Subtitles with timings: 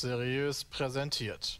[0.00, 1.58] Seriös präsentiert.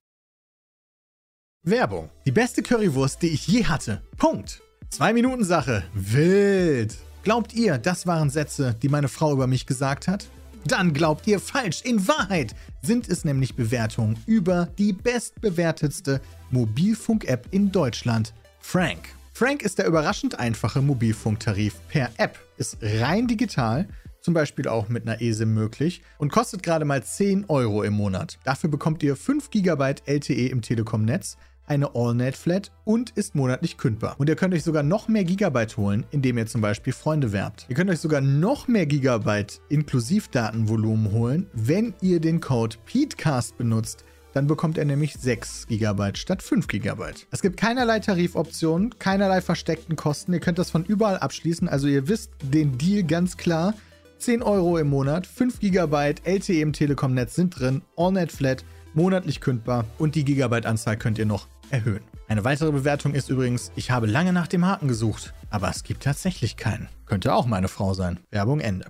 [1.63, 2.09] Werbung.
[2.25, 4.03] Die beste Currywurst, die ich je hatte.
[4.17, 4.63] Punkt.
[4.89, 5.85] Zwei Minuten Sache.
[5.93, 6.97] Wild.
[7.23, 10.27] Glaubt ihr, das waren Sätze, die meine Frau über mich gesagt hat?
[10.65, 11.83] Dann glaubt ihr falsch.
[11.83, 19.15] In Wahrheit sind es nämlich Bewertungen über die bestbewertetste Mobilfunk-App in Deutschland, Frank.
[19.35, 23.87] Frank ist der überraschend einfache Mobilfunktarif per App, ist rein digital,
[24.21, 28.39] zum Beispiel auch mit einer eSIM möglich und kostet gerade mal 10 Euro im Monat.
[28.45, 34.17] Dafür bekommt ihr 5 GB LTE im Telekom-Netz, eine AllNet-Flat und ist monatlich kündbar.
[34.19, 37.67] Und ihr könnt euch sogar noch mehr Gigabyte holen, indem ihr zum Beispiel Freunde werbt.
[37.69, 44.05] Ihr könnt euch sogar noch mehr Gigabyte Inklusivdatenvolumen holen, wenn ihr den Code PETECAST benutzt.
[44.33, 47.05] Dann bekommt er nämlich 6 GB statt 5 GB.
[47.31, 50.33] Es gibt keinerlei Tarifoptionen, keinerlei versteckten Kosten.
[50.33, 51.69] Ihr könnt das von überall abschließen.
[51.69, 53.75] Also ihr wisst den Deal ganz klar.
[54.21, 59.87] 10 Euro im Monat, 5 GB LTE im Telekom-Netz sind drin, AllNet Flat, monatlich kündbar
[59.97, 62.05] und die Gigabyte-Anzahl könnt ihr noch erhöhen.
[62.29, 66.03] Eine weitere Bewertung ist übrigens, ich habe lange nach dem Haken gesucht, aber es gibt
[66.03, 66.91] tatsächlich keinen.
[67.07, 68.21] Könnte auch meine Frau sein.
[68.31, 68.89] Werbung Ende.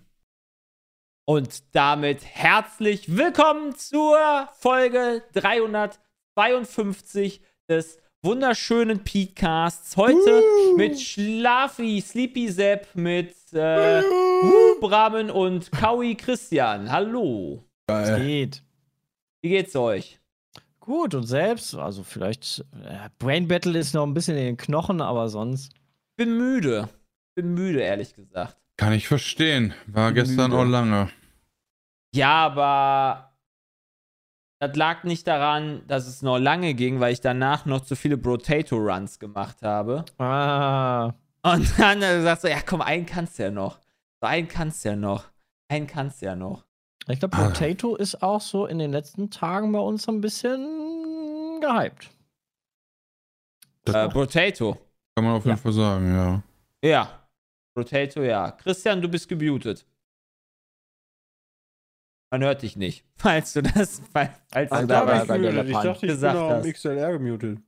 [1.27, 4.19] Und damit herzlich willkommen zur
[4.58, 9.96] Folge 352 des wunderschönen Peatcasts.
[9.96, 10.76] Heute uh.
[10.76, 14.80] mit Schlafi, Sleepy Sepp, mit äh, uh.
[14.80, 16.90] Bramen und Kaui Christian.
[16.90, 17.64] Hallo.
[17.86, 18.62] Was geht?
[19.42, 20.20] Wie geht's euch?
[20.80, 21.74] Gut, und selbst?
[21.74, 25.72] Also vielleicht, äh, Brain Battle ist noch ein bisschen in den Knochen, aber sonst.
[26.16, 26.88] Bin müde.
[27.34, 28.56] Bin müde, ehrlich gesagt.
[28.77, 29.74] Kann ich verstehen.
[29.86, 30.62] War Bin gestern müde.
[30.62, 31.10] auch lange.
[32.14, 33.30] Ja, aber
[34.60, 38.18] das lag nicht daran, dass es noch lange ging, weil ich danach noch zu viele
[38.18, 40.04] Potato Runs gemacht habe.
[40.18, 41.14] Ah.
[41.42, 43.78] Und dann hat er gesagt so, ja komm, einen kannst du ja noch.
[44.20, 45.24] So, einen kannst du ja noch.
[45.68, 46.66] Einen kannst du ja noch.
[47.08, 47.34] Ich glaube.
[47.34, 47.98] Potato ah.
[47.98, 52.10] ist auch so in den letzten Tagen bei uns so ein bisschen gehypt.
[53.86, 54.77] Äh, Potato.
[55.14, 55.62] Kann man auf jeden ja.
[55.62, 56.42] Fall sagen, ja.
[56.82, 57.20] Ja.
[57.74, 58.50] Potato, ja.
[58.52, 59.86] Christian, du bist gemutet.
[62.30, 63.05] Man hört dich nicht.
[63.17, 66.73] Falls du das, falls, falls du da bei der Ich dachte, ich bin auch im
[66.73, 67.58] XLR gemutet.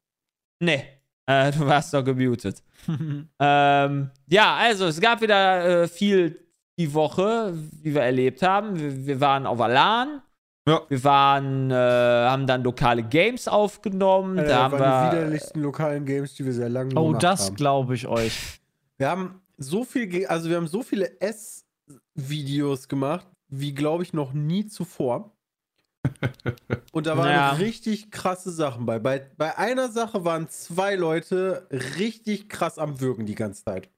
[0.61, 0.85] Nee,
[1.27, 2.63] äh, du warst doch gemutet.
[2.89, 6.39] ähm, ja, also es gab wieder äh, viel
[6.79, 7.53] die Woche,
[7.83, 8.79] wie wir erlebt haben.
[8.79, 10.23] Wir, wir waren auf Alan.
[10.67, 10.81] Ja.
[10.89, 14.39] Wir waren, äh, haben dann lokale Games aufgenommen.
[14.39, 17.53] Alter, da haben waren wir die widerlichsten lokalen Games, die wir sehr lange Oh, das
[17.55, 18.61] glaube ich euch.
[18.97, 24.33] Wir haben so viel, also wir haben so viele S-Videos gemacht, wie glaube ich noch
[24.33, 25.37] nie zuvor.
[26.93, 27.51] Und da waren ja.
[27.53, 28.99] richtig krasse Sachen bei.
[28.99, 29.31] bei.
[29.37, 33.89] Bei einer Sache waren zwei Leute richtig krass am Würgen die ganze Zeit.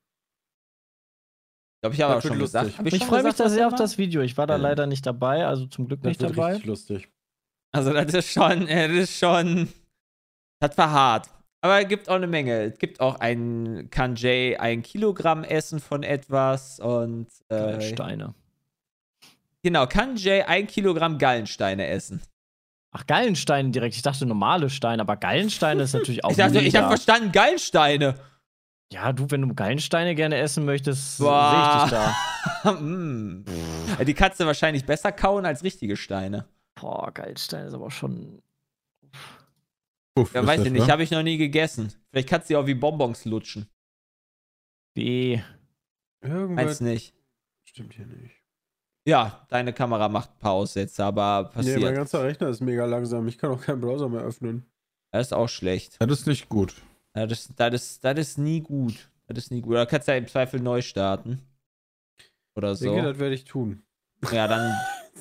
[1.83, 2.63] Glaube ich aber schon lustig.
[2.63, 2.87] gesagt.
[2.87, 4.23] Ich, ich freue mich da sehr auf das Video.
[4.23, 4.63] Ich war da ja.
[4.63, 6.53] leider nicht dabei, also zum Glück nicht das dabei.
[6.53, 7.09] Richtig lustig.
[7.73, 9.69] Also das ist schon, das ist schon,
[10.61, 11.31] das war hart.
[11.63, 12.63] Aber es gibt auch eine Menge.
[12.63, 18.35] Es gibt auch ein Kanjay, ein Kilogramm Essen von etwas und äh, Gallensteine.
[19.65, 22.21] Genau, Kanjay ein Kilogramm Gallensteine essen.
[22.91, 23.97] Ach, Gallensteine direkt.
[23.97, 26.31] Ich dachte normale Steine, aber Gallensteine ist natürlich auch.
[26.33, 28.15] ich dachte, ich habe verstanden, Gallensteine.
[28.93, 32.73] Ja, du, wenn du Gallensteine gerne essen möchtest, sehe ich dich da.
[32.73, 33.47] mm.
[34.07, 36.47] Die Katze wahrscheinlich besser kauen als richtige Steine.
[36.75, 38.43] Boah, Gallensteine ist aber schon.
[40.15, 41.91] Uff, ja, weiß ich nicht, habe ich noch nie gegessen.
[42.11, 43.67] Vielleicht kannst du ja auch wie Bonbons lutschen.
[44.95, 45.43] Wie?
[46.21, 46.65] Irgendwas.
[46.67, 47.15] Meinst nicht?
[47.65, 48.44] Stimmt hier nicht.
[49.07, 51.79] Ja, deine Kamera macht Pause jetzt, aber passiert.
[51.79, 53.29] Nee, mein ganzer Rechner ist mega langsam.
[53.29, 54.65] Ich kann auch keinen Browser mehr öffnen.
[55.13, 55.97] Das ist auch schlecht.
[56.01, 56.75] Das ist nicht gut.
[57.13, 59.11] Das, das, ist, das ist nie gut.
[59.27, 59.73] Das ist nie gut.
[59.73, 61.41] Oder kannst du ja im Zweifel neu starten.
[62.57, 62.87] Oder so.
[62.87, 63.83] Ich denke, das werde ich tun.
[64.33, 64.75] Ja, dann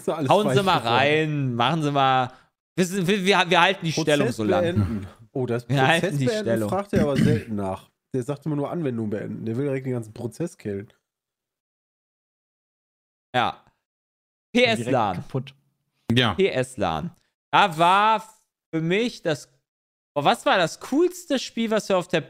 [0.29, 2.31] hauen Sie mal rein, machen Sie mal.
[2.75, 5.07] Wir, wir, wir halten die Prozess Stellung so lange.
[5.33, 6.69] Oh, das wir Prozess halten die beenden Stellung.
[6.69, 7.89] fragt er aber selten nach.
[8.13, 9.45] Der sagt immer nur Anwendung beenden.
[9.45, 10.91] Der will direkt den ganzen Prozess killen.
[13.35, 13.62] Ja.
[14.53, 15.23] PS-LAN.
[16.11, 16.35] Ja.
[16.35, 17.11] PS-LAN.
[17.51, 18.23] Da war
[18.71, 19.49] für mich das
[20.15, 22.23] Oh, was war das coolste Spiel, was wir auf der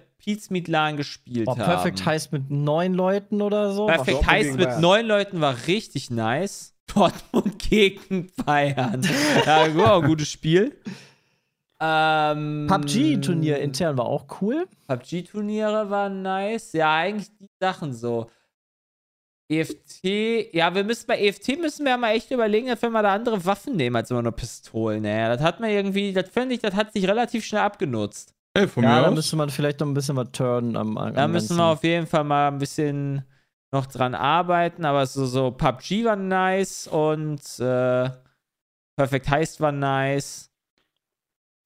[0.49, 1.65] Meat LAN gespielt oh, haben?
[1.65, 3.87] Perfect Heist mit neun Leuten oder so?
[3.87, 6.73] Perfect Heist mit neun Leuten war richtig nice.
[6.93, 9.01] Dortmund gegen Bayern.
[9.45, 10.77] ja, ein gutes Spiel.
[11.79, 14.67] Ähm, PUBG-Turnier intern war auch cool.
[14.87, 16.71] PUBG-Turniere waren nice.
[16.73, 18.29] Ja, eigentlich die Sachen so.
[19.49, 23.03] EFT, ja, wir müssen bei EFT müssen wir ja mal echt überlegen, dass wir mal
[23.03, 25.03] da andere Waffen nehmen als immer nur Pistolen.
[25.03, 28.33] Naja, das hat man irgendwie, das finde ich, das hat sich relativ schnell abgenutzt.
[28.55, 31.27] Hey, von ja, da müsste man vielleicht noch ein bisschen was turnen am, am Da
[31.27, 33.23] müssen wir auf jeden Fall mal ein bisschen
[33.71, 38.09] noch dran arbeiten, aber so, so PUBG war nice und äh,
[38.95, 40.51] Perfect Heist war nice.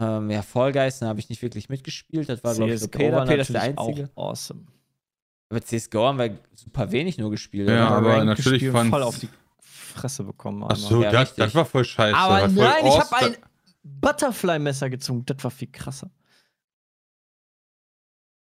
[0.01, 2.29] Ähm, ja, Fall Guys, da habe ich nicht wirklich mitgespielt.
[2.29, 3.17] Das war, glaube ich, so Peter.
[3.17, 4.09] war Peter ist der Einzige.
[4.15, 4.65] Auch awesome.
[5.49, 7.69] Aber CSGO haben wir super wenig nur gespielt.
[7.69, 7.97] Ja, oder?
[7.97, 9.29] aber Ranked natürlich fand's- voll auf die
[9.61, 10.63] Fresse bekommen.
[10.63, 10.89] Ach einmal.
[10.89, 12.15] so, Ja, das, das war voll scheiße.
[12.17, 13.37] Aber nein, ich habe ein
[13.83, 15.25] Butterfly-Messer gezogen.
[15.25, 16.11] Das war viel krasser.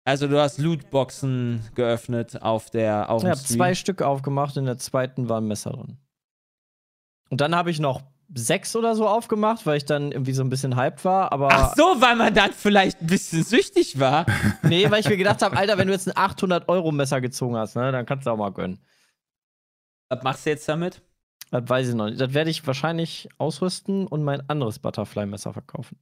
[0.05, 4.79] Also du hast Lootboxen geöffnet auf der auf Ich habe zwei Stück aufgemacht, in der
[4.79, 5.97] zweiten war ein Messer drin.
[7.29, 8.01] Und dann habe ich noch
[8.33, 11.31] sechs oder so aufgemacht, weil ich dann irgendwie so ein bisschen hyped war.
[11.31, 14.25] Aber Ach so, weil man dann vielleicht ein bisschen süchtig war.
[14.63, 17.91] nee, weil ich mir gedacht habe, Alter, wenn du jetzt ein 800-Euro-Messer gezogen hast, ne,
[17.91, 18.79] dann kannst du auch mal gönnen.
[20.09, 21.01] Was machst du jetzt damit?
[21.51, 22.21] Das weiß ich noch nicht.
[22.21, 25.97] Das werde ich wahrscheinlich ausrüsten und mein anderes Butterfly-Messer verkaufen.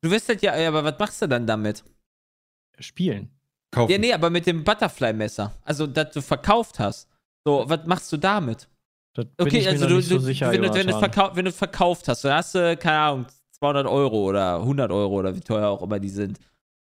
[0.00, 1.84] Du wirst das ja, ja, aber was machst du dann damit?
[2.80, 3.30] Spielen.
[3.70, 3.92] Kaufen.
[3.92, 5.52] Ja, nee, aber mit dem Butterfly-Messer.
[5.64, 7.08] Also, das du verkauft hast.
[7.44, 8.68] So, was machst du damit?
[9.14, 11.12] Das Okay, also du, so du sicher, wenn, du, wenn, du Jonathan.
[11.12, 13.26] verkau wenn du verkauft hast, dann hast du, keine Ahnung,
[13.58, 16.38] 200 Euro oder 100 Euro oder wie teuer auch immer die sind.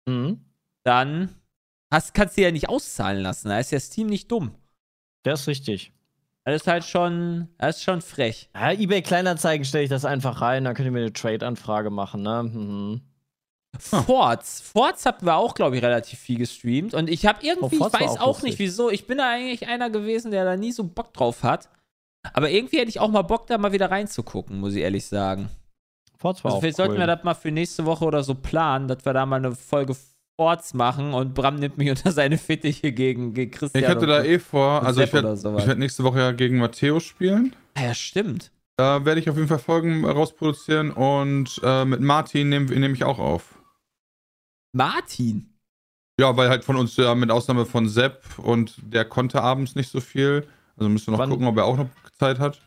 [0.07, 0.41] Mhm.
[0.85, 1.35] Dann
[1.91, 3.49] hast, kannst du die ja nicht auszahlen lassen.
[3.49, 4.55] Da ist ja Steam nicht dumm.
[5.23, 5.93] Das ist richtig.
[6.45, 8.49] Das ist halt schon, das ist schon frech.
[8.55, 12.23] Ja, eBay Kleinanzeigen stelle ich das einfach rein, dann könnt ihr mir eine Trade-Anfrage machen,
[12.23, 12.43] ne?
[12.43, 13.01] Mhm.
[13.79, 14.63] Forts.
[14.63, 16.95] Forts hatten wir auch, glaube ich, relativ viel gestreamt.
[16.95, 18.91] Und ich habe irgendwie, Oh, ich weiß auch auch, nicht wieso.
[18.91, 21.69] Ich bin da eigentlich einer gewesen, der da nie so Bock drauf hat.
[22.33, 25.49] Aber irgendwie hätte ich auch mal Bock, da mal wieder reinzugucken, muss ich ehrlich sagen.
[26.19, 26.87] Forts war Also vielleicht cool.
[26.87, 29.55] sollten wir das mal für nächste Woche oder so planen, dass wir da mal eine
[29.55, 29.97] Folge
[30.41, 33.83] Forts machen und Bram nimmt mich unter seine Fittiche gegen, gegen Christian.
[33.83, 37.55] Ich hatte da eh vor, also ich werde werd nächste Woche ja gegen Matteo spielen.
[37.75, 38.51] Ah, ja, stimmt.
[38.77, 43.03] Da werde ich auf jeden Fall Folgen rausproduzieren und äh, mit Martin nehme nehm ich
[43.05, 43.59] auch auf.
[44.73, 45.55] Martin.
[46.21, 49.91] Ja, weil halt von uns, ja, mit Ausnahme von Sepp und der konnte abends nicht
[49.91, 50.47] so viel.
[50.77, 51.89] Also müssen wir noch Wann- gucken, ob er auch noch
[52.19, 52.61] Zeit hat.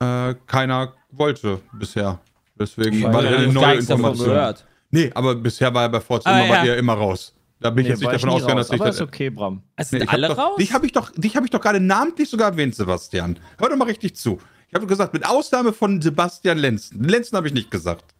[0.00, 2.20] Äh, keiner wollte bisher.
[2.58, 4.28] Deswegen Weil war er eine neue gar nichts davon Information.
[4.34, 4.66] gehört.
[4.90, 6.60] Nee, aber bisher war er bei Forza Ah, immer, ja.
[6.62, 7.34] bei ihr immer raus.
[7.60, 8.96] Da bin ich Nee, jetzt nicht davon ausgegangen, dass ich aber das.
[8.96, 9.62] ist okay, Bram.
[9.76, 10.56] Es Nee, sind ich hab alle doch, raus?
[10.58, 13.38] Dich habe ich doch, dich habe ich doch gerade namentlich sogar erwähnt, Sebastian.
[13.58, 14.38] Hör doch mal richtig zu.
[14.68, 17.04] Ich habe gesagt, mit Ausnahme von Sebastian Lenzen.
[17.04, 18.14] Lenzen habe ich nicht gesagt.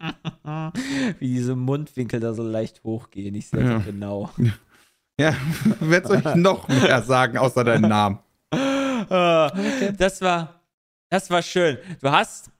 [1.18, 3.34] Wie diese Mundwinkel da so leicht hochgehen.
[3.34, 3.74] Ich sehe Ja.
[3.76, 4.30] das genau.
[5.20, 5.34] Ja,
[5.80, 8.18] wer soll ich noch mehr sagen, außer deinen Namen?
[9.98, 10.60] Das war,
[11.10, 11.76] das war schön.
[12.00, 12.50] Du hast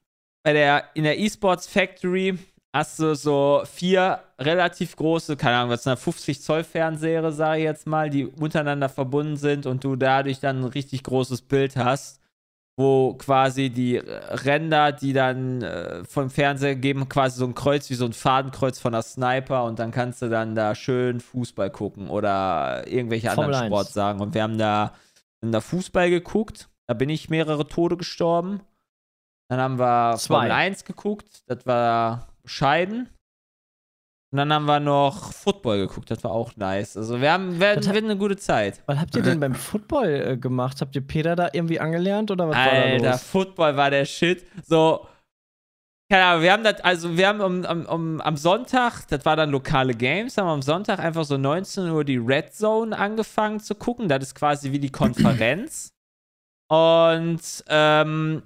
[0.43, 2.39] bei der, in der eSports Factory
[2.71, 7.61] hast du so vier relativ große, keine Ahnung, was sind das, 50 Zoll Fernseher, sage
[7.61, 11.77] ich jetzt mal, die untereinander verbunden sind und du dadurch dann ein richtig großes Bild
[11.77, 12.19] hast,
[12.81, 17.94] wo quasi die Ränder, die dann äh, vom Fernseher geben, quasi so ein Kreuz wie
[17.94, 22.09] so ein Fadenkreuz von der Sniper und dann kannst du dann da schön Fußball gucken
[22.09, 23.69] oder irgendwelche Formel anderen 1.
[23.69, 24.21] Sport sagen.
[24.21, 24.94] Und wir haben da,
[25.43, 28.62] haben da Fußball geguckt, da bin ich mehrere Tode gestorben.
[29.49, 30.35] Dann haben wir Zwei.
[30.35, 33.09] Formel 1 geguckt, das war bescheiden.
[34.32, 36.96] Und dann haben wir noch Football geguckt, das war auch nice.
[36.96, 38.81] Also wir haben, wir, wir eine gute Zeit.
[38.87, 40.81] Was habt ihr denn beim Football äh, gemacht?
[40.81, 43.22] Habt ihr Peter da irgendwie angelernt oder was war da Alter, los?
[43.25, 44.46] Football war der Shit.
[44.65, 45.05] So,
[46.10, 49.37] keine Ahnung, wir haben das, also wir haben um, um, um, am Sonntag, das war
[49.37, 53.60] dann lokale Games, haben wir am Sonntag einfach so 19 Uhr die Red Zone angefangen
[53.60, 54.08] zu gucken.
[54.08, 55.93] Das ist quasi wie die Konferenz.
[56.69, 58.43] Und, ähm,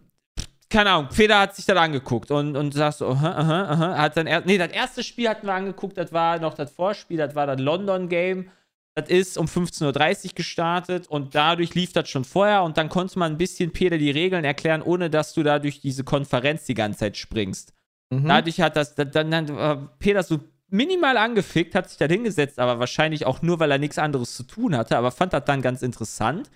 [0.74, 3.96] keine Ahnung, Peter hat sich das angeguckt und, und sagt so, aha, aha, aha.
[3.96, 7.16] Hat dann erst, nee, das erste Spiel hatten wir angeguckt, das war noch das Vorspiel,
[7.16, 8.50] das war das London Game.
[8.96, 13.18] Das ist um 15.30 Uhr gestartet und dadurch lief das schon vorher und dann konnte
[13.20, 16.74] man ein bisschen Peter die Regeln erklären, ohne dass du da durch diese Konferenz die
[16.74, 17.72] ganze Zeit springst.
[18.10, 18.26] Mhm.
[18.26, 20.40] Dadurch hat das, dann, dann, war Peter so
[20.70, 24.42] minimal angefickt, hat sich da hingesetzt, aber wahrscheinlich auch nur, weil er nichts anderes zu
[24.42, 26.50] tun hatte, aber fand das dann ganz interessant.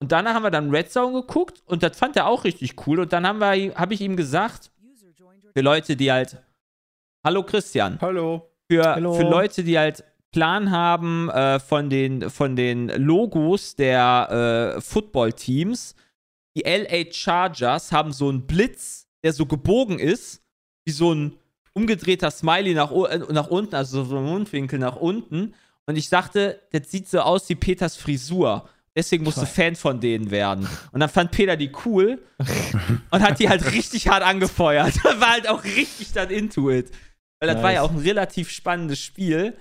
[0.00, 3.00] Und danach haben wir dann Red Zone geguckt und das fand er auch richtig cool.
[3.00, 4.70] Und dann haben wir, habe ich ihm gesagt,
[5.54, 6.36] für Leute, die halt,
[7.24, 8.48] hallo Christian, Hallo.
[8.70, 9.14] für, Hallo.
[9.14, 15.96] für Leute, die halt Plan haben äh, von, den, von den Logos der äh, Football-Teams.
[16.56, 20.42] Die LA Chargers haben so einen Blitz, der so gebogen ist,
[20.84, 21.36] wie so ein
[21.72, 25.54] umgedrehter Smiley nach, äh, nach unten, also so ein Mundwinkel nach unten.
[25.86, 28.68] Und ich dachte, das sieht so aus wie Peters Frisur.
[28.98, 30.68] Deswegen musst du Fan von denen werden.
[30.92, 32.20] Und dann fand Peter die cool
[33.10, 35.02] und hat die halt richtig hart angefeuert.
[35.20, 36.90] War halt auch richtig dann into it.
[37.40, 37.88] Weil das war ja Nice.
[37.90, 39.56] auch ein relativ spannendes Spiel.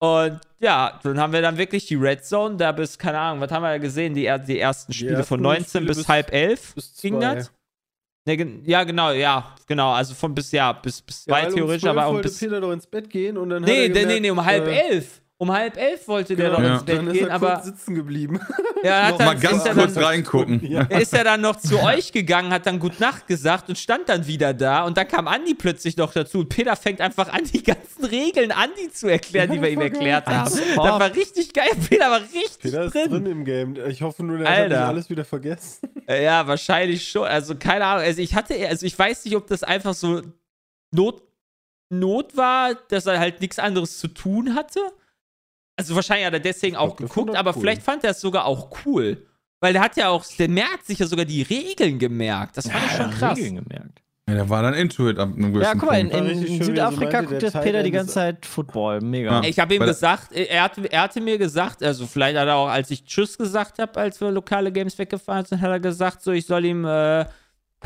[0.00, 3.52] Und ja, dann haben wir dann wirklich die Red Zone, da bis, keine Ahnung, was
[3.52, 4.14] haben wir da gesehen?
[4.14, 6.74] Die, er- die ersten Spiele ersten von 19 Spiele bis, bis- halb elf.
[6.74, 7.52] Bis Ging das?
[8.26, 9.92] Ne, ja, genau, ja, genau.
[9.92, 12.28] Also von bis, ja, bis, bis Ja, zwei weil theoretisch, um 12 aber um wollte
[12.28, 12.38] bis.
[12.38, 14.44] Peter doch ins Bett gehen und dann hat Nee, er nee, gemerkt, nee, nee, um
[14.44, 15.21] halb äh, elf.
[15.42, 16.74] Um halb elf wollte der Genau, doch Ja.
[16.74, 18.40] ins Bett Dann ist gehen, er aber kurz sitzen geblieben.
[18.84, 20.64] er hat dann, Mal ganz ist er kurz dann, reingucken.
[20.64, 20.86] Ja.
[20.88, 24.08] er ist ja dann noch zu euch gegangen, hat dann Gut Nacht gesagt und stand
[24.08, 24.84] dann wieder da.
[24.84, 26.38] Und dann kam Andi plötzlich noch dazu.
[26.38, 29.80] Und Peter fängt einfach an, die ganzen Regeln Andi zu erklären, Ja, die wir ihm
[29.80, 30.48] erklärt haben.
[30.48, 31.70] Das war richtig geil.
[31.88, 33.10] Peter war richtig Peter ist drin.
[33.10, 33.76] drin im Game.
[33.88, 34.68] Ich hoffe nur, der hat Alter.
[34.78, 35.88] nicht alles wieder vergessen.
[36.06, 37.26] Äh, Ja, wahrscheinlich schon.
[37.26, 38.04] Also keine Ahnung.
[38.04, 40.22] Also ich hatte, also ich weiß nicht, ob das einfach so
[40.92, 41.20] Not,
[41.90, 44.80] Not war, dass er halt nichts anderes zu tun hatte.
[45.76, 47.60] Also wahrscheinlich hat er deswegen auch geguckt, aber cool.
[47.60, 49.26] vielleicht fand er es sogar auch cool.
[49.60, 52.56] Weil der hat ja auch, der merkt sich ja sogar die Regeln gemerkt.
[52.56, 53.38] Das fand ich schon krass.
[53.38, 54.02] Regeln gemerkt.
[54.28, 56.64] Ja, der war dann into it ab einem gewissen Ja, guck mal, in, in, so
[56.64, 59.00] Südafrika meinte, guckt jetzt Peter die ganze Zeit Football.
[59.00, 59.40] Mega.
[59.40, 59.48] Ja.
[59.48, 62.68] Ich habe ihm gesagt, er hatte, er hatte mir gesagt, also vielleicht hat er auch,
[62.68, 66.30] als ich Tschüss gesagt habe, als wir lokale Games weggefahren sind, hat er gesagt, so
[66.30, 67.22] ich soll ihm äh,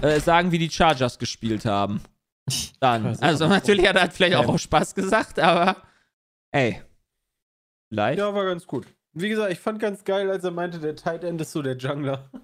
[0.02, 2.00] äh, sagen, wie die Chargers gespielt haben.
[2.80, 3.16] Dann.
[3.20, 5.76] Also natürlich hat er vielleicht auch aus Spaß gesagt, aber
[6.52, 6.82] ey.
[7.88, 8.18] Vielleicht.
[8.18, 8.86] Ja, war ganz gut.
[9.12, 11.76] Wie gesagt, ich fand ganz geil, als er meinte, der Tight End ist so der
[11.76, 12.30] Jungler.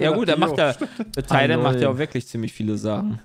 [0.00, 3.20] Ja, gut, er macht ja, der Titan macht ja auch wirklich ziemlich viele Sachen.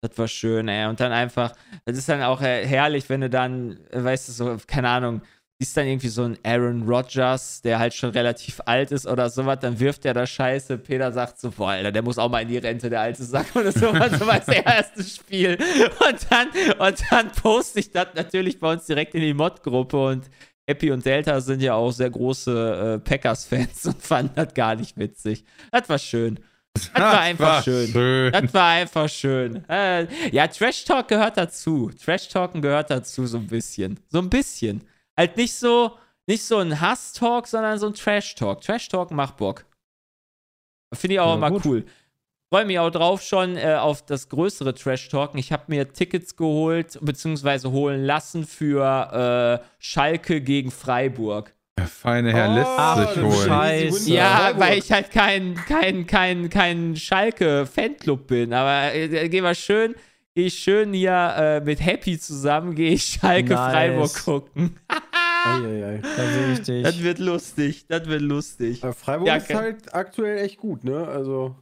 [0.00, 0.86] Das war schön, ey.
[0.86, 1.52] Und dann einfach,
[1.84, 5.20] das ist dann auch herrlich, wenn du dann, weißt du, so, keine Ahnung,
[5.58, 9.58] siehst dann irgendwie so ein Aaron Rodgers, der halt schon relativ alt ist oder sowas,
[9.60, 10.76] dann wirft er da Scheiße.
[10.78, 13.46] Peter sagt so, boah, Alter, der muss auch mal in die Rente, der alte Sack
[13.54, 15.56] oder sowas, so als erstes Spiel.
[15.56, 16.48] Und dann,
[16.78, 20.30] und dann poste ich das natürlich bei uns direkt in die Mod-Gruppe und
[20.68, 24.98] Happy und Delta sind ja auch sehr große äh, Packers-Fans und fanden das gar nicht
[24.98, 25.44] witzig.
[25.70, 26.40] Das war schön.
[26.74, 27.88] Das war einfach schön.
[27.88, 28.32] schön.
[28.32, 29.64] Das war einfach schön.
[29.68, 31.90] Äh, ja, Trash Talk gehört dazu.
[32.04, 33.98] Trash Talken gehört dazu so ein bisschen.
[34.10, 34.82] So ein bisschen.
[35.16, 35.92] Halt nicht so,
[36.26, 38.60] nicht so ein Hass-Talk, sondern so ein Trash Talk.
[38.60, 39.64] Trash Talk macht Bock.
[40.94, 41.64] Finde ich auch Ja, immer gut.
[41.66, 41.84] cool.
[42.52, 45.36] Freue mich auch drauf schon äh, auf das größere Trash Talken.
[45.38, 51.52] Ich habe mir Tickets geholt, beziehungsweise holen lassen für äh, Schalke gegen Freiburg.
[51.78, 53.48] Der feine Herr Oh, lässt sich holen.
[53.48, 54.10] Scheiße.
[54.12, 54.60] Ja, Freiburg.
[54.60, 58.52] weil ich halt kein, kein, kein, kein Schalke-Fanclub bin.
[58.52, 59.94] Aber äh, gehen wir schön,
[60.34, 63.72] gehe ich schön hier äh, mit Happy zusammen, gehe ich Schalke Nice.
[63.72, 64.76] Freiburg gucken.
[65.46, 66.00] Eieiei.
[66.02, 66.82] Da sehe ich dich.
[66.82, 68.82] Das wird lustig, das wird lustig.
[68.82, 71.06] Aber Freiburg Ja, ist halt aktuell echt gut, ne?
[71.06, 71.56] Also.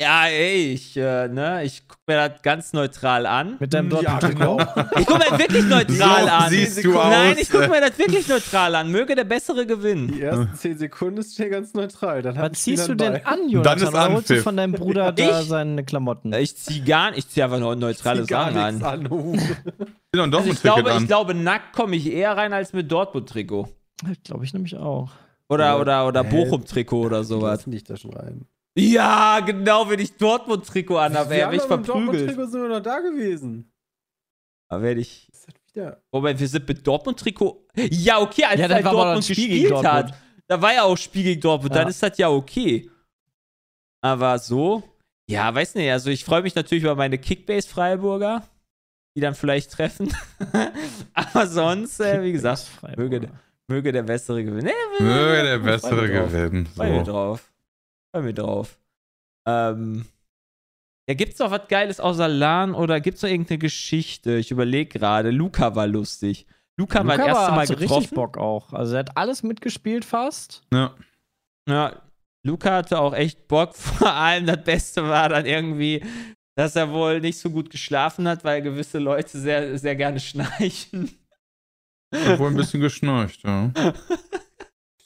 [0.00, 3.56] Ja, ey, ich, äh, ne, ich gucke mir das ganz neutral an.
[3.60, 4.56] Mit deinem Ja, Dortmund-Trikot.
[4.56, 4.86] genau.
[4.98, 6.50] Ich gucke mir das wirklich neutral So an.
[6.50, 7.38] siehst du Nein, aus.
[7.42, 8.90] ich gucke mir das wirklich neutral an.
[8.90, 10.08] Möge der Bessere gewinnen.
[10.08, 12.22] Die ersten 10 Sekunden ist hier ganz neutral.
[12.22, 13.26] Dann Was ziehst du denn bei.
[13.26, 13.62] an, Jonathan?
[13.62, 15.48] Dann ist Oder holst du von deinem Bruder da Ich?
[15.48, 16.32] seine Klamotten?
[16.32, 18.82] Ich zieh gar ich zieh einfach nur neutrale Sachen an.
[18.82, 19.08] an.
[20.12, 21.06] Ich Also ich glaube, ich an.
[21.06, 23.68] glaube, nackt komme ich eher rein als mit Dortmund-Trikot.
[24.24, 25.10] Glaube ich nämlich auch.
[25.50, 25.76] Oder, Ja.
[25.78, 26.24] oder, oder?
[26.24, 27.60] Bochum-Trikot oder sowas.
[27.66, 28.46] Lass dich da schon rein.
[28.76, 31.88] Ja, genau, wenn ich Dortmund-Trikot anhabe, Wir wäre ich verprügelt.
[32.28, 33.72] Dortmund-Trikot sind wir noch da gewesen.
[34.68, 35.28] Da werde ich.
[35.32, 36.02] Das wieder?
[36.12, 37.66] Moment, wir sind mit Dortmund-Trikot.
[37.76, 39.84] Ja, okay, als Ja, dann halt Dortmund gespielt gegen hat.
[39.84, 40.14] Dortmund.
[40.46, 41.80] Da war ja auch Spiel gegen Dortmund, Ja.
[41.82, 42.90] dann ist das ja okay.
[44.02, 44.82] Aber so,
[45.28, 48.48] ja, weiß nicht, also ich freue mich natürlich über meine Kickbase-Freiburger,
[49.16, 50.12] die dann vielleicht treffen.
[51.14, 52.98] aber sonst, äh, wie gesagt, Freiburg.
[52.98, 53.28] möge,
[53.68, 54.72] möge der Bessere gewinnen.
[54.98, 56.68] Nee, Möge der Bessere gewinnen.
[56.74, 57.02] So.
[57.04, 57.49] drauf.
[58.12, 58.78] Freu mich drauf.
[59.46, 60.06] Ähm,
[61.08, 64.36] ja, gibt's noch was Geiles außer LAN oder gibt's noch irgendeine Geschichte?
[64.36, 65.30] Ich überlege gerade.
[65.30, 66.46] Luca war lustig.
[66.78, 67.94] Luca, war das erste war- Mal hat getroffen.
[67.94, 68.72] richtig Bock auch.
[68.72, 70.62] Also er hat alles mitgespielt fast.
[70.72, 70.94] Ja.
[71.68, 72.02] Ja,
[72.44, 73.74] Luca hatte auch echt Bock.
[73.76, 76.02] Vor allem das Beste war dann irgendwie,
[76.56, 81.10] dass er wohl nicht so gut geschlafen hat, weil gewisse Leute sehr, sehr gerne schnarchen.
[82.12, 83.70] Obwohl ein bisschen geschnarcht, ja.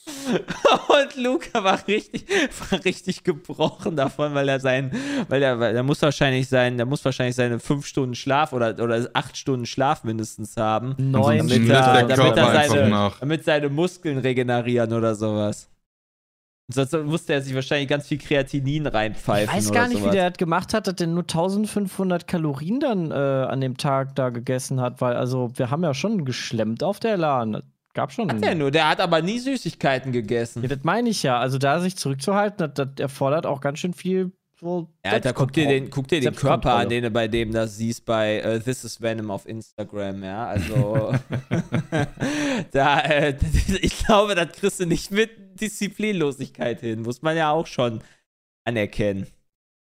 [0.88, 2.26] Und Luca war richtig,
[2.70, 4.92] war richtig gebrochen davon, weil er sein,
[5.28, 8.70] weil er, weil er muss wahrscheinlich sein, der muss wahrscheinlich seine fünf Stunden Schlaf oder,
[8.82, 13.68] oder acht Stunden Schlaf mindestens haben, Neun Ansonsten Damit er- damit er seine- damit seine
[13.68, 15.68] Muskeln regenerieren oder sowas.
[16.72, 19.54] Sonst musste er sich wahrscheinlich ganz viel Kreatinin Ich reinpfeifen.
[19.54, 20.12] weiß oder gar nicht, sowas.
[20.12, 24.14] wie der das gemacht hat, dass der nur 1500 Kalorien dann äh, an dem Tag
[24.16, 27.62] da gegessen hat, weil also wir haben ja schon geschlemmt auf der LAN.
[27.94, 28.30] Gab schon.
[28.30, 30.62] Hat er nur, der hat aber nie Süßigkeiten gegessen.
[30.62, 31.38] Ja, das meine ich ja.
[31.38, 34.32] Also da sich zurückzuhalten, das, das erfordert auch ganz schön viel
[34.64, 34.88] so.
[35.04, 36.34] Ja, Alter, guck dir den, guck dir den.
[36.34, 40.24] Körper an, den du bei dem das siehst bei äh, This is Venom auf Instagram,
[40.24, 40.46] ja.
[40.46, 41.12] Also,
[42.72, 43.36] da, äh,
[43.80, 47.02] ich glaube, das kriegst du nicht mit Disziplinlosigkeit hin.
[47.02, 48.00] Muss man ja auch schon
[48.64, 49.26] anerkennen.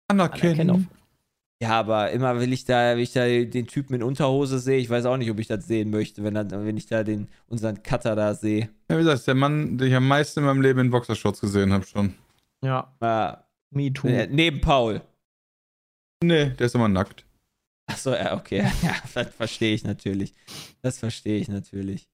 [0.09, 0.89] Anerkennung.
[1.63, 4.91] Ja, aber immer will ich da, will ich da den Typen in Unterhose sehe, ich
[4.91, 7.85] weiß auch nicht, ob ich das sehen möchte, wenn, dann, wenn ich da den, unseren
[7.85, 8.69] Cutter da sehe.
[8.91, 11.41] Ja, wie gesagt, ist der Mann, den ich am meisten in meinem Leben in Boxershorts
[11.41, 12.15] gesehen habe schon.
[12.65, 14.09] Ja, Ja, me too.
[14.09, 15.03] äh, neben Paul.
[16.25, 17.25] Nee, der ist immer nackt.
[17.87, 18.65] Achso, ja, okay.
[18.83, 20.35] Ja, das verstehe ich natürlich.
[20.83, 22.09] Das verstehe ich natürlich.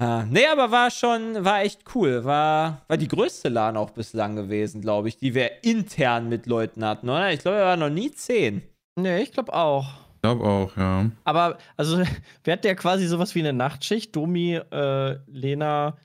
[0.00, 2.24] Ah, nee, aber war schon, war echt cool.
[2.24, 6.84] War, war die größte LAN auch bislang gewesen, glaube ich, die wir intern mit Leuten
[6.84, 7.32] hatten, oder?
[7.32, 8.62] Ich glaube, wir waren noch nie zehn.
[8.98, 9.86] Nee, ich glaube auch.
[10.16, 11.10] Ich glaube auch, ja.
[11.24, 11.98] Aber, also,
[12.44, 14.14] wir hatten ja quasi sowas wie eine Nachtschicht.
[14.16, 15.96] Domi, äh, Lena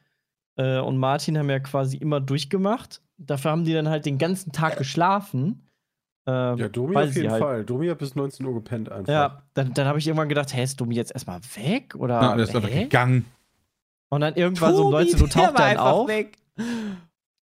[0.57, 3.01] äh, und Martin haben ja quasi immer durchgemacht.
[3.17, 5.67] Dafür haben die dann halt den ganzen Tag geschlafen.
[6.27, 7.65] Äh, Ja, Domi auf jeden halt- Fall.
[7.65, 9.11] Domi hat bis 19 Uhr gepennt einfach.
[9.11, 11.95] Ja, dann, dann habe ich irgendwann gedacht, hey, ist Domi jetzt erstmal weg?
[11.95, 12.21] Oder.
[12.21, 12.83] Ja, der ist einfach hä?
[12.83, 13.25] gegangen.
[14.09, 16.07] Und dann irgendwann so um Tobi, 19 Uhr taucht er auf.
[16.07, 16.37] weg.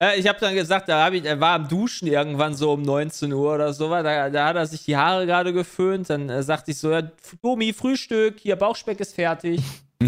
[0.02, 2.82] Äh, ich habe dann gesagt, da hab ich, er war am Duschen irgendwann so um
[2.82, 3.90] 19 Uhr oder so.
[3.90, 6.10] Da, da hat er sich die Haare gerade geföhnt.
[6.10, 7.04] Dann äh, sagte ich so: ja,
[7.42, 9.62] Domi, Frühstück, hier Bauchspeck ist fertig.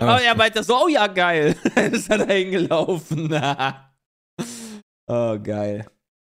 [0.00, 1.54] Aber er meinte so: Oh ja, geil.
[1.74, 3.30] Dann ist er da hingelaufen.
[5.06, 5.86] oh, geil.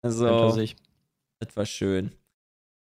[0.02, 0.76] Also, sich.
[1.38, 2.12] das war schön.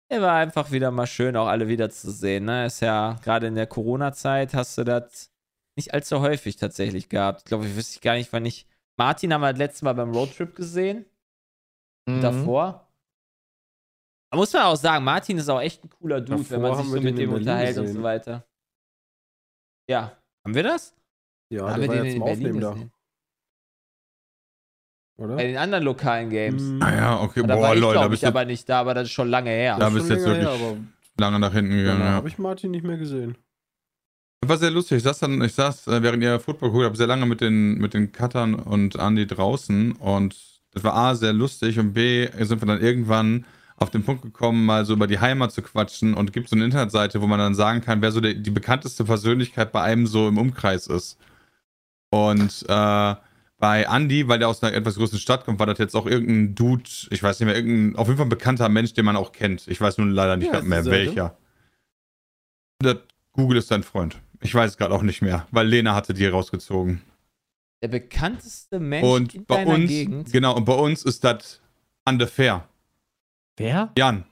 [0.08, 2.46] Er war einfach wieder mal schön, auch alle wiederzusehen.
[2.46, 2.68] Ne?
[2.68, 5.32] Ist ja gerade in der Corona-Zeit hast du das
[5.76, 7.42] nicht allzu häufig tatsächlich gehabt.
[7.42, 8.66] Ich glaube, ich wüsste gar nicht, wann ich.
[8.98, 11.06] Martin haben wir das letzte Mal beim Roadtrip gesehen.
[12.08, 12.22] Mhm.
[12.22, 12.88] Davor.
[14.32, 16.78] Da muss man auch sagen, Martin ist auch echt ein cooler Dude, Davor wenn man
[16.78, 17.98] sich so mit dem unterhält und gesehen.
[17.98, 18.46] so weiter.
[19.90, 20.18] Ja.
[20.46, 20.96] Haben wir das?
[21.50, 22.92] Ja, haben wir war den jetzt in Berlin Aufnehmen?
[25.18, 25.36] Oder?
[25.36, 26.62] Bei den anderen lokalen Games.
[26.62, 27.42] Mm, ah ja, okay.
[27.44, 29.06] Da Boah, war ich, Leute, da glaube bist ich, du aber nicht da, aber das
[29.06, 29.78] ist schon lange her.
[29.80, 30.78] Da ist bist du jetzt wirklich her,
[31.18, 32.00] lange nach hinten gegangen.
[32.00, 32.16] danach Ja.
[32.18, 33.38] habe ich Martin nicht mehr gesehen.
[34.48, 34.98] War sehr lustig.
[34.98, 37.78] Ich saß dann, ich saß, äh, während ihr Football geguckt habt, sehr lange mit den,
[37.78, 40.36] mit den Cuttern und Andy draußen und
[40.74, 43.46] das war A, sehr lustig und B, sind wir dann irgendwann
[43.78, 46.66] auf den Punkt gekommen, mal so über die Heimat zu quatschen und gibt so eine
[46.66, 50.28] Internetseite, wo man dann sagen kann, wer so die, die bekannteste Persönlichkeit bei einem so
[50.28, 51.18] im Umkreis ist.
[52.10, 53.16] Und äh,
[53.58, 56.56] bei Andy, weil der aus einer etwas größeren Stadt kommt, war das jetzt auch irgendein
[56.56, 59.32] Dude, ich weiß nicht mehr, irgendein, auf jeden Fall ein bekannter Mensch, den man auch
[59.32, 59.68] kennt.
[59.68, 61.38] Ich weiß nun leider nicht Ja, mehr welcher.
[63.34, 64.18] Google ist dein Freund.
[64.42, 67.02] Ich weiß es gerade auch nicht mehr, weil Lena hatte die rausgezogen.
[67.82, 70.32] Der bekannteste Mensch in Und bei deiner uns, Gegend.
[70.32, 71.62] genau, und bei uns ist das
[72.06, 72.68] Underfair.
[73.58, 73.92] Wer?
[73.98, 74.26] Jan.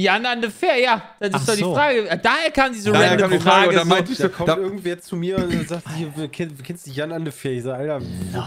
[0.00, 1.02] Jan an the Fair, ja.
[1.18, 1.74] Das ist Ach doch die so.
[1.74, 2.20] Frage.
[2.22, 3.80] Daher kam diese Daher random kam die Frage, Frage.
[3.80, 6.94] und so, meinte ich Da kommt da, irgendwer zu mir und sagt, hier, kennst dich
[6.94, 7.52] Jan an der Fair.
[7.52, 8.00] Ich sag, Alter,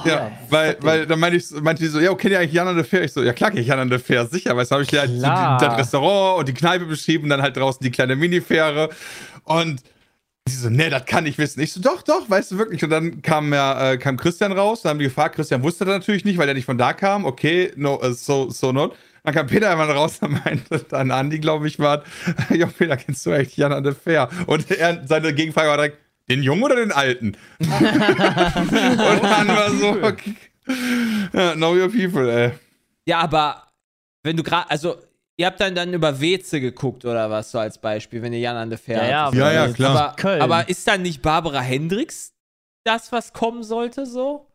[0.06, 3.04] ja, weil, weil dann meinte ich, meinte die so, ja, kennt ihr eigentlich Jan Underfair?
[3.04, 4.56] Ich so, ja klar, kenn ich Jan Underfair, sicher.
[4.56, 7.42] Weißt du, habe ich dir halt so die, das Restaurant und die Kneipe beschrieben, dann
[7.42, 8.90] halt draußen die kleine Minifähre
[9.44, 9.82] und
[10.48, 11.62] sie so, nee, das kann ich wissen.
[11.62, 12.84] Ich so, doch, doch, weißt du wirklich.
[12.84, 15.96] Und dann kam ja, äh, kam Christian raus, dann haben die gefragt, Christian wusste das
[15.96, 17.26] natürlich nicht, weil er nicht von da kam.
[17.26, 18.96] Okay, no, äh, so, so not.
[19.24, 22.04] Dann kam Peter einmal raus, dann meinte dann Andi, glaube ich, war,
[22.50, 24.30] ja, Peter, kennst du eigentlich Jan Underfair?
[24.48, 25.98] Und er, seine Gegenfrage war direkt,
[26.30, 27.36] den Jungen oder den Alten?
[27.60, 30.36] und dann war so, okay.
[31.34, 32.52] Ja, know your people, ey.
[33.06, 33.68] Ja, aber
[34.24, 34.98] wenn du gerade, also
[35.42, 38.56] ihr habt dann, dann über Weze geguckt oder was so als Beispiel, wenn ihr Jan
[38.56, 39.34] an the Fair Ja, ja.
[39.34, 39.92] Ja, ja, aber- klar.
[39.98, 40.42] Aber, Köln.
[40.42, 42.34] aber ist dann nicht Barbara Hendricks
[42.86, 44.48] das, was kommen sollte, so?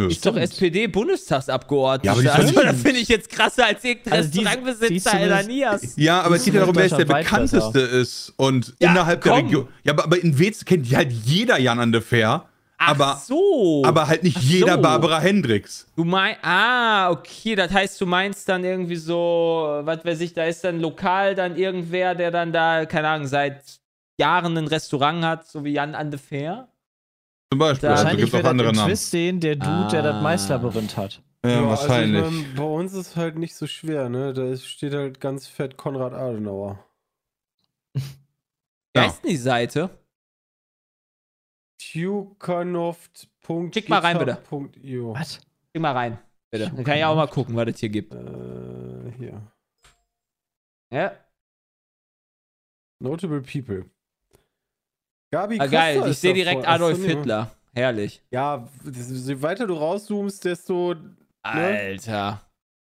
[0.00, 2.22] Ist doch SPD-Bundestagsabgeordnete.
[2.24, 5.96] Ja, also, das finde ich jetzt krasser als irgendein Also Ananias.
[5.96, 8.32] Ja, aber es geht ja darum, wer ist der bekannteste ist.
[8.36, 9.44] Und Ja, innerhalb der komm.
[9.46, 9.68] Region.
[9.82, 12.47] Ja, aber, aber in Wetz kennt halt jeder Jan an der Fair.
[12.80, 13.82] Ach aber, so.
[13.84, 14.80] aber halt nicht Ach jeder so.
[14.82, 15.86] Barbara Hendricks.
[15.96, 20.44] Du meinst, ah, okay, das heißt, du meinst dann irgendwie so, was weiß ich, da
[20.44, 23.62] ist dann lokal dann irgendwer, der dann da, keine Ahnung, seit
[24.20, 26.68] Jahren ein Restaurant hat, so wie Jan an the Fair?
[27.52, 27.88] Zum Beispiel.
[27.88, 28.86] Da- Also Wahrscheinlich gibt auch andere Namen.
[28.88, 30.12] Twist sehen, der Dude, der Ah.
[30.12, 31.20] das Maislabyrinth hat.
[31.44, 32.22] Ja, wahrscheinlich.
[32.22, 34.32] Also, ich mein, bei uns ist halt nicht so schwer, ne?
[34.34, 36.78] Da ist- steht halt ganz fett Konrad Adenauer.
[37.94, 38.00] Wie
[38.96, 39.02] Ja.
[39.02, 39.90] heißt denn die Seite?
[41.78, 43.70] Tukanov.io.
[43.72, 44.38] Schick mal rein, bitte.
[44.50, 45.40] Was?
[45.72, 46.18] Geh mal rein,
[46.50, 46.70] bitte.
[46.74, 48.14] Dann kann ich auch mal gucken, was es hier gibt.
[48.14, 49.40] Äh, hier.
[50.92, 51.12] Ja,
[53.00, 53.84] Notable People.
[55.30, 57.06] Gabi ah, geil, ich sehe direkt vor- Adolf Achso.
[57.08, 57.50] Hitler.
[57.74, 58.22] Herrlich.
[58.30, 60.94] Ja, je weiter du rauszoomst, desto.
[61.42, 62.40] Alter.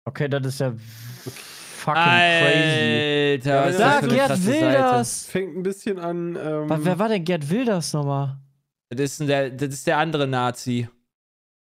[0.05, 3.49] Okay, das ist ja fucking crazy.
[3.51, 4.61] Alter, was ist das Da, für eine Gerd krasse Seite?
[4.61, 5.27] Wilders.
[5.27, 6.37] Fängt ein bisschen an.
[6.37, 8.39] Ähm, Was, wer war denn Gerd Wilders nochmal?
[8.95, 10.89] Das ist, der, das ist der andere Nazi.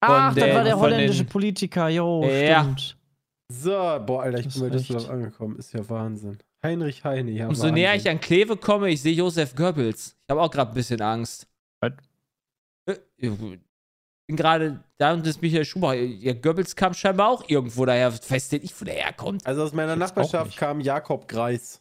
[0.01, 2.61] Ach, den- das war der von holländische den- Politiker, jo, Ja.
[2.63, 2.97] stimmt.
[3.51, 4.69] So, boah, Alter, ich Das bin bei.
[4.69, 5.57] Düsseldorf angekommen.
[5.57, 6.37] Ist ja Wahnsinn.
[6.63, 7.47] Heinrich Heine, ja.
[7.47, 7.75] Umso Wahnsinn.
[7.75, 10.15] näher ich an Kleve komme, ich sehe Josef Goebbels.
[10.27, 11.47] Ich habe auch gerade ein bisschen Angst.
[11.79, 11.93] Was?
[12.87, 13.29] Äh, Ich
[14.27, 15.93] bin gerade da und das ist Michael Schumacher.
[16.01, 18.11] Ja, Goebbels kam scheinbar auch irgendwo daher.
[18.11, 19.45] Weiß denn nicht, wo der herkommt.
[19.45, 21.79] Also aus meiner Ich Nachbarschaft kam Jakob Greis.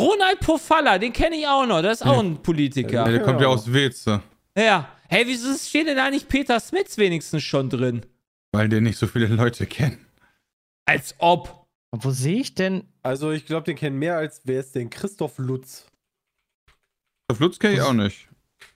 [0.00, 1.80] Ronald Pofalla, den kenne ich auch noch.
[1.82, 3.04] Das ist auch ein Ja, Politiker.
[3.04, 4.22] der kommt ja aus Weze.
[4.56, 4.88] Ja.
[5.08, 8.04] Hey, wieso steht denn da nicht Peter Smits wenigstens schon drin?
[8.52, 10.04] Weil den nicht so viele Leute kennen.
[10.86, 11.66] Als ob.
[11.92, 12.84] Und wo sehe ich denn?
[13.02, 14.90] Also ich glaube, den kennen mehr als wer ist denn?
[14.90, 15.86] Christoph Lutz.
[17.30, 18.28] Auf Lutz kenne ich auch nicht.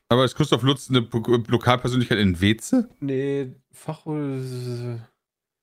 [0.08, 2.88] Aber ist Christoph Lutz eine Lo- Lokalpersönlichkeit in Weze?
[3.00, 4.04] Nee, Fach.
[4.04, 4.12] Da,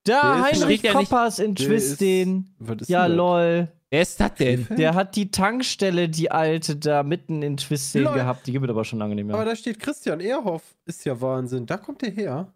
[0.04, 2.54] Der ist- Heinrich Koppers in Der Twistin.
[2.60, 3.70] ist- was ist Ja, lol.
[3.96, 4.68] Wer ist das denn?
[4.78, 8.14] Der hat die Tankstelle, die alte, da mitten in Twistin Lol.
[8.14, 8.46] gehabt.
[8.46, 9.46] Die gibt es aber schon lange nicht Aber mehr.
[9.46, 10.76] da steht Christian Ehrhoff.
[10.86, 11.66] Ist ja Wahnsinn.
[11.66, 12.54] Da kommt der her.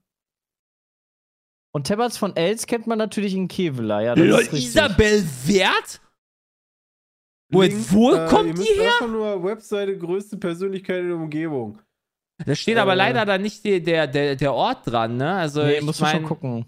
[1.72, 4.02] Und Tebberts von Els kennt man natürlich in Kevela.
[4.02, 4.66] Ja, das Lol, ist richtig.
[4.66, 6.02] Isabel Wert?
[7.52, 8.92] Wo, Link, wo äh, kommt ihr die her?
[8.94, 11.80] Einfach nur Webseite größte Persönlichkeit in der Umgebung.
[12.46, 12.98] Da steht aber Äh.
[12.98, 15.36] leider da nicht die, der, der, der Ort dran, ne?
[15.36, 16.66] Also Nee, ich musst du schon meine, gucken.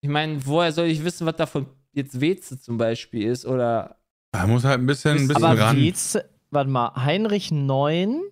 [0.00, 3.46] ich mein, woher soll ich wissen, was davon jetzt Weze zum Beispiel ist?
[3.46, 3.98] Oder
[4.32, 5.76] Da muss halt ein bisschen, ein bisschen Aber ran.
[5.76, 6.18] Wetz,
[6.50, 8.22] warte mal, Heinrich 9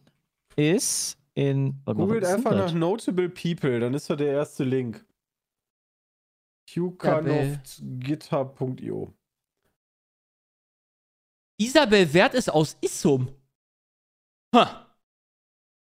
[0.56, 1.78] ist in.
[1.84, 2.72] Warte mal, Googelt einfach nach?
[2.72, 5.04] Notable People, dann ist da der erste Link.
[6.70, 9.12] qkanoft.github.io
[11.58, 13.28] Isabel Wert ist aus Issum.
[14.54, 14.86] Ha.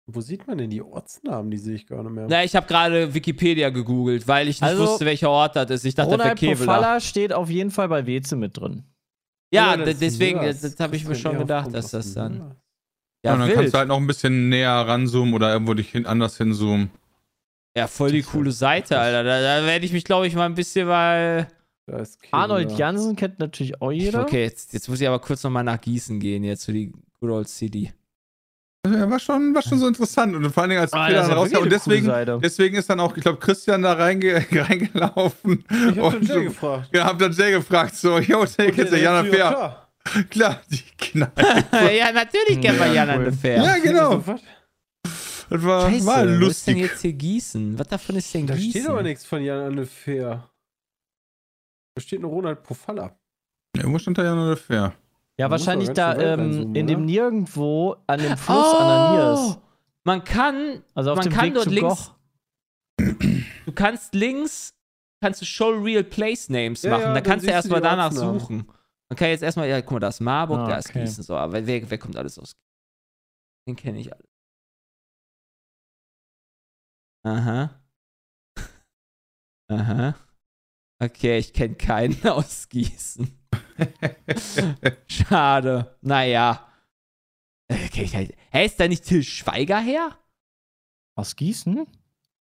[0.07, 1.51] Wo sieht man denn die Ortsnamen?
[1.51, 2.25] Die sehe ich gar nicht mehr.
[2.27, 5.85] Na, ich habe gerade Wikipedia gegoogelt, weil ich nicht Also, wusste, welcher Ort das ist.
[5.85, 6.73] Ich dachte, Ronald Kevela.
[6.73, 8.83] Pofalla steht auf jeden Fall bei Weze mit drin.
[9.53, 12.55] Ja, Ja, deswegen, das, das habe ich mir schon gedacht, dass das dann.
[13.23, 13.57] Ja, und dann wild.
[13.57, 16.89] kannst du halt noch ein bisschen näher ranzoomen oder irgendwo dich hin, anders hinzoomen.
[17.77, 18.97] ja, voll die coole Seite.
[18.99, 19.23] Alter.
[19.23, 21.47] Da, da werde ich mich, glaube ich, mal ein bisschen Kevela.
[22.31, 24.21] Arnold Jansen kennt natürlich auch jeder.
[24.21, 27.29] Okay, jetzt, jetzt muss ich aber kurz nochmal nach Gießen gehen, jetzt für die Good
[27.29, 27.91] Old City.
[28.85, 30.35] Ja, war schon, war schon so interessant.
[30.35, 31.51] Und vor allen Dingen als Ah, ist dann ja raus.
[31.51, 35.63] wirklich Und deswegen, deswegen ist dann auch, ich glaube, Christian da reinge reingelaufen.
[35.69, 36.89] Ich hab den und Jay gefragt.
[36.91, 39.49] Ja, hab dann Jay gefragt, so, yo, Jay, kennst du der Jana Fair?
[39.51, 39.87] klar.
[40.31, 41.31] Klar, die knallt.
[41.95, 43.63] ja, natürlich kennt man Jan an der Fair.
[43.63, 44.25] Ja, genau.
[44.25, 44.41] Was?
[45.47, 46.77] Das war, Scheiße, war wo ist denn lustig.
[46.77, 47.77] jetzt hier Gießen?
[47.77, 48.71] Was davon ist denn Da Gießen?
[48.81, 50.49] steht aber nichts von Jan Anne Fair.
[51.93, 53.15] Da steht nur Ronald Pofalla.
[53.77, 54.93] Ja, wo stand da Jana Fair?
[55.41, 57.05] Ja, muss wahrscheinlich man da ähm, in dem?
[57.05, 59.57] Nirgendwo an dem Fluss Ananias.
[59.57, 59.61] Oh,
[60.03, 62.15] man kann, Also auf man dem kann Weg dort zu links, Goch.
[63.65, 64.73] du kannst links,
[65.21, 67.01] kannst du Show Real Place Names Ja, machen.
[67.03, 68.39] ja, da kannst du erstmal danach Ortsnamen.
[68.39, 68.67] suchen.
[69.09, 71.01] Man kann jetzt erstmal, ja, guck mal, da ist Marburg, Ah, da ist okay.
[71.01, 71.23] Gießen.
[71.23, 72.61] So, aber wer, wer kommt alles aus Gießen?
[73.67, 74.23] Den kenne ich alle.
[77.23, 77.81] Aha.
[79.71, 80.15] Aha.
[81.03, 83.37] Okay, ich kenne keinen aus Gießen.
[85.07, 85.95] Schade.
[86.01, 86.67] Naja.
[87.67, 88.33] Äh, ich halt.
[88.51, 90.17] Hä, ist da nicht Till Schweiger her?
[91.15, 91.87] Aus Gießen?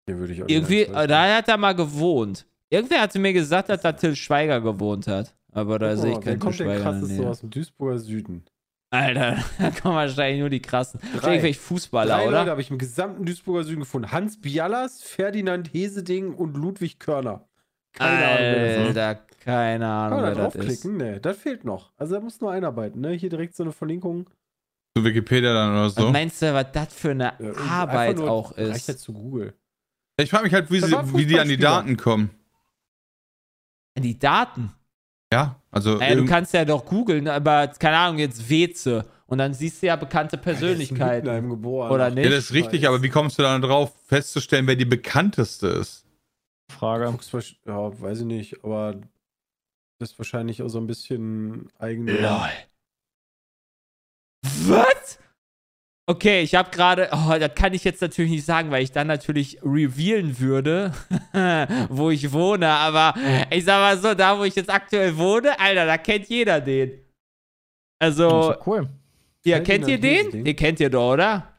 [0.08, 2.46] Den würde ich auch Irgendwie, da hat er mal gewohnt.
[2.68, 5.34] Irgendwer hatte mir gesagt, dass da Till Schweiger gewohnt hat.
[5.52, 6.74] Aber da Guck sehe ich keinen Till kommt der Schweiger.
[6.74, 7.28] der krasseste Nähe.
[7.28, 8.44] aus dem Duisburger Süden?
[8.92, 11.00] Alter, da kommen wahrscheinlich nur die krassen.
[11.16, 11.32] Drei.
[11.34, 12.50] Irgendwelche Fußballer, Drei Leute oder?
[12.50, 14.10] habe ich im gesamten Duisburger Süden gefunden.
[14.12, 17.48] Hans Bialas, Ferdinand Heseding und Ludwig Körner.
[17.92, 18.96] Keine Ahnung, wer das ist.
[18.98, 20.60] Alter, keine Kann Ahnung, man wer da das ist.
[20.84, 20.96] draufklicken?
[20.96, 21.92] Nee, das fehlt noch.
[21.96, 23.10] Also da muss nur einarbeiten, ne?
[23.12, 24.28] Hier direkt so eine Verlinkung.
[24.96, 26.10] Zu Wikipedia dann oder Was so.
[26.10, 29.00] meinst du, was das für eine Ja, Arbeit nur- auch Reicht ja ist?
[29.00, 29.54] zu Google.
[30.20, 31.56] Ich frage mich halt, wie, sie, wie die an die.
[31.56, 32.30] Daten kommen.
[33.98, 34.72] Die Daten.
[35.32, 35.96] Ja, also.
[35.98, 39.04] Naja, du kannst ja doch googeln, aber keine Ahnung, jetzt Weze.
[39.26, 41.24] Und dann siehst du ja bekannte ist Persönlichkeiten.
[41.26, 41.92] Wittenheim geboren.
[41.92, 42.24] Oder nicht?
[42.24, 46.04] ja, das ist richtig, aber wie kommst du dann drauf, festzustellen, wer die bekannteste ist?
[46.70, 47.16] Frage.
[47.66, 49.00] Ja, weiß ich nicht, aber
[49.98, 52.12] das ist wahrscheinlich auch so ein bisschen eigene.
[52.12, 52.50] LOL.
[54.66, 55.18] Was?
[56.06, 59.06] Okay, ich habe gerade, oh, das kann ich jetzt natürlich nicht sagen, weil ich dann
[59.06, 60.92] natürlich revealen würde,
[61.88, 62.68] wo ich wohne.
[62.68, 63.14] Aber
[63.50, 67.04] ich sag mal so, da wo ich jetzt aktuell wohne, Alter, da kennt jeder den.
[68.00, 68.88] Also, Das ist cool.
[69.44, 70.44] ihr kennt ihr den?
[70.44, 71.49] Den kennt ihr doch, oder?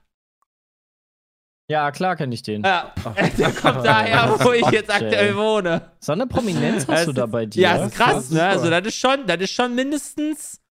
[1.71, 2.63] Ja, klar kenne ich den.
[2.63, 2.93] Ja,
[3.37, 5.91] der kommt daher, wo ich jetzt aktuell wohne.
[5.99, 7.61] So eine Prominenz hast du da ist- bei dir.
[7.61, 8.43] Ja, ist krass, ne?
[8.45, 10.61] Also, das ist schon, das ist schon mindestens,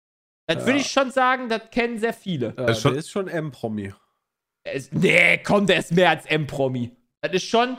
[0.47, 0.85] das würde Ja.
[0.85, 2.53] ich schon sagen, das kennen sehr viele.
[2.53, 3.95] Das ist schon- der ist schon M-Promi.
[4.91, 6.95] Nee, komm, der ist mehr als M-Promi.
[7.23, 7.79] Das ist schon,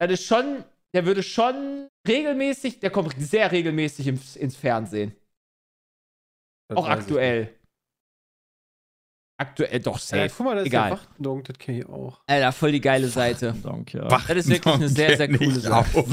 [0.00, 5.14] das ist schon, der würde schon regelmäßig, der kommt sehr regelmäßig ins, ins Fernsehen.
[6.68, 7.54] Das Auch aktuell.
[9.40, 9.94] Aktuell, doch.
[9.94, 10.30] Ja, safe.
[10.36, 10.92] guck mal, das Egal.
[10.92, 12.20] ist Wachtendonk, das kenne ich auch.
[12.26, 13.54] Alter, voll die geile Seite.
[13.62, 14.08] Danke, ja.
[14.08, 16.04] Das ist wirklich eine sehr, sehr coole Sache.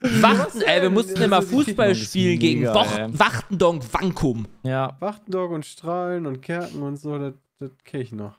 [0.00, 3.18] Wachten, ey, wir mussten immer Fußball spielen gegen mega, ey.
[3.18, 4.46] Wachtendonk Wankum.
[4.62, 4.96] ja.
[5.00, 8.38] Wachtendonk und Strahlen und Kerken und so, das, das kenne ich noch.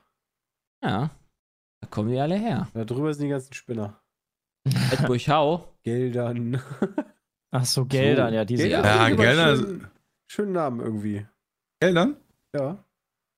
[0.84, 1.10] Ja,
[1.80, 2.68] da kommen die alle her.
[2.74, 4.00] Da drüber sind die ganzen Spinner.
[4.90, 5.68] Altburghau.
[5.82, 6.60] Geldern.
[7.52, 8.68] Ach so, Geldern, ja, diese.
[8.68, 9.86] Ja, Geldern- Schönen,
[10.26, 11.26] schönen Namen irgendwie.
[11.80, 12.16] Geldern?
[12.54, 12.78] Ja.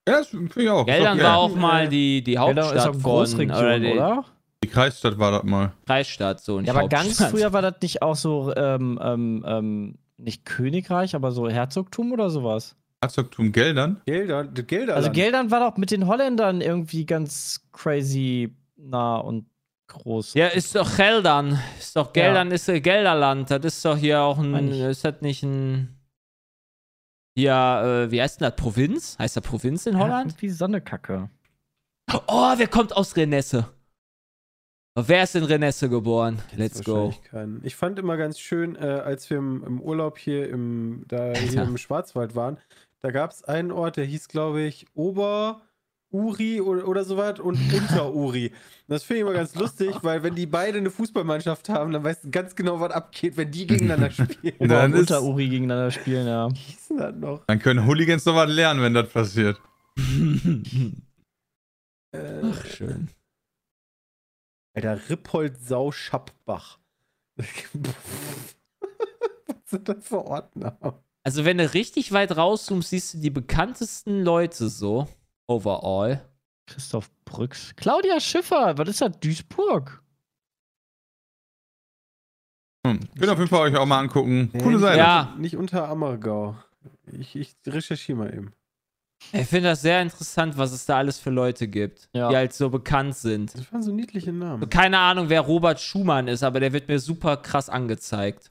[0.09, 0.85] Ja, das finde ich auch.
[0.85, 1.53] Geldern Ist war okay.
[1.53, 4.25] auch mal die, die Geldern ist Hauptstadt auch von, Großregion, oder die oder?
[4.63, 5.71] Die Kreisstadt war das mal.
[5.85, 6.59] Kreisstadt, so.
[6.59, 7.31] nicht Ja, aber ganz Hauptstadt.
[7.31, 12.29] früher war das nicht auch so, ähm, ähm, ähm, nicht Königreich, aber so Herzogtum oder
[12.29, 12.75] sowas.
[13.01, 14.01] Herzogtum Geldern?
[14.05, 14.97] Geldern, das Gelderland.
[14.97, 19.45] Also Geldern war doch mit den Holländern irgendwie ganz crazy nah und
[19.87, 20.33] groß.
[20.33, 21.59] Ja, ist doch Geldern.
[21.79, 23.49] Ist doch Geldern, ist äh, Gelderland.
[23.51, 24.71] Das ist doch hier auch ein.
[24.71, 25.98] Ist das nicht ein.
[27.39, 28.57] Hier, äh, wie heißt denn das?
[28.57, 29.17] Provinz?
[29.17, 30.35] Heißt das Provinz in Holland?
[30.41, 31.29] Wie Sonnekacke.
[32.27, 33.65] Oh, wer kommt aus Renesse?
[34.95, 36.41] Oh, wer ist in Renesse geboren?
[36.57, 37.13] Let's go.
[37.29, 37.61] Keinen.
[37.63, 41.63] Ich fand immer ganz schön, äh, als wir im, im Urlaub hier im, da hier
[41.63, 42.57] im Schwarzwald waren,
[42.99, 45.61] da gab es einen Ort, der hieß, glaube ich, Ober.
[46.11, 48.51] Uri oder, oder sowas und unter Uri.
[48.87, 52.23] Das finde ich immer ganz lustig, weil wenn die beide eine Fußballmannschaft haben, dann weißt
[52.23, 54.55] du ganz genau, was abgeht, wenn die gegeneinander spielen.
[54.59, 56.49] Dann ist- unter Uri gegeneinander spielen, ja.
[56.97, 57.45] Das noch?
[57.45, 59.61] Dann können Hooligans noch was lernen, wenn das passiert.
[62.11, 63.09] Äh, Ach, schön.
[64.73, 66.79] Alter, Rippold Sau Schappbach.
[67.35, 67.45] was
[69.65, 71.03] sind das für Ordner?
[71.23, 75.07] Also, wenn du richtig weit rauszoomst, siehst du die bekanntesten Leute so.
[75.49, 76.21] Overall.
[76.67, 77.73] Christoph Brücks.
[77.75, 79.19] Claudia Schiffer, was ist das?
[79.19, 80.03] Duisburg.
[82.85, 82.99] Hm.
[83.17, 84.51] Könnt auf jeden Fall euch auch mal angucken.
[84.61, 84.99] Coole Seite.
[84.99, 85.35] Ja.
[85.37, 86.55] Nicht unter Ammergau.
[87.11, 88.53] Ich, ich recherchiere mal eben.
[89.33, 92.29] Ich finde das sehr interessant, was es da alles für Leute gibt, Ja.
[92.29, 93.53] die halt so bekannt sind.
[93.53, 94.69] Das waren so niedliche Namen.
[94.69, 98.49] Keine Ahnung, wer Robert Schumann ist, aber der wird mir super krass angezeigt.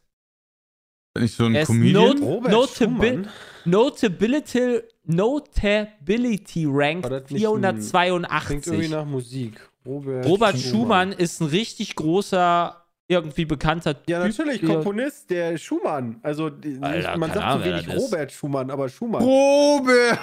[1.18, 2.18] Bin ich so ein Er Comedian?
[2.18, 3.28] not- Robert Notabil Schumann?
[3.64, 8.90] Notability, Notability Rank War das nicht ein- Klingt irgendwie 482.
[8.90, 9.60] nach Musik.
[9.86, 14.38] Robert, Robert Schumann ist ein richtig großer, irgendwie bekannter Ja, Typ.
[14.38, 16.20] natürlich, Komponist, der Schumann.
[16.22, 17.96] Also, Alter, nicht, man sagt Ahnung, so wenig ist.
[17.96, 19.22] Robert Schumann, aber Schumann.
[19.22, 20.18] Robert!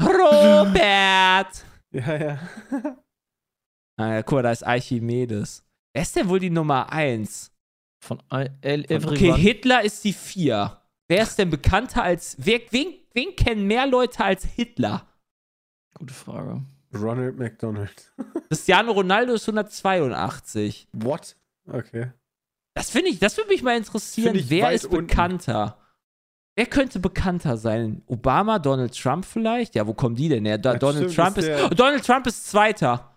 [0.00, 1.64] Robert!
[1.94, 2.38] Ja, ja.
[3.96, 5.62] Ah, ja, guck mal, da ist Archimedes.
[5.92, 7.52] Wer ist denn wohl die Nummer 1?
[8.04, 9.36] Von Al- El Okay, Everyone.
[9.38, 10.76] Hitler ist die 4.
[11.08, 12.36] Wer ist denn bekannter als.
[12.38, 15.06] Wer, wen, wen kennen mehr Leute als Hitler?
[15.94, 16.62] Gute Frage.
[16.94, 18.12] Ronald McDonald.
[18.48, 20.86] Cristiano Ronaldo ist 182.
[20.92, 21.34] What?
[21.66, 22.12] Okay.
[22.74, 24.38] Das finde ich, das würde mich mal interessieren.
[24.48, 25.06] Wer ist unten.
[25.06, 25.78] bekannter?
[26.56, 28.02] Wer könnte bekannter sein?
[28.06, 29.74] Obama, Donald Trump vielleicht?
[29.74, 30.58] Ja, wo kommen die denn her?
[30.58, 31.62] Da, Ja, Donald stimmt, Trump ist ist.
[31.64, 33.10] Oh, Donald Trump ist Zweiter.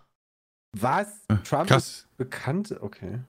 [0.76, 1.26] Was?
[1.44, 2.08] Trump ist Krass.
[2.16, 2.74] bekannt?
[2.80, 3.20] Okay.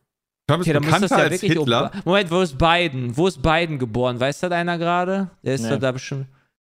[0.50, 1.58] Trump ist Okay, dann muss das bekannter ja als wirklich.
[1.60, 1.92] Hitler.
[2.06, 3.18] Moment, wo ist Biden?
[3.18, 4.20] Wo ist Biden geboren?
[4.20, 5.30] Weiß das einer gerade?
[5.44, 5.78] Der ist Nee.
[5.78, 6.28] da bestimmt.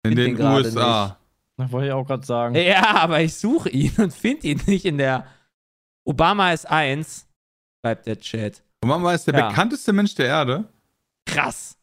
[0.05, 1.17] In den den USA.
[1.57, 2.55] Das wollte ich auch gerade sagen.
[2.57, 5.27] Ja, aber ich suche ihn und finde ihn nicht in der.
[6.07, 7.27] Obama ist eins,
[7.85, 8.63] schreibt der Chat.
[8.85, 9.49] Obama ist der Ja.
[9.49, 10.65] bekannteste Mensch der Erde.
[11.27, 11.79] Krass.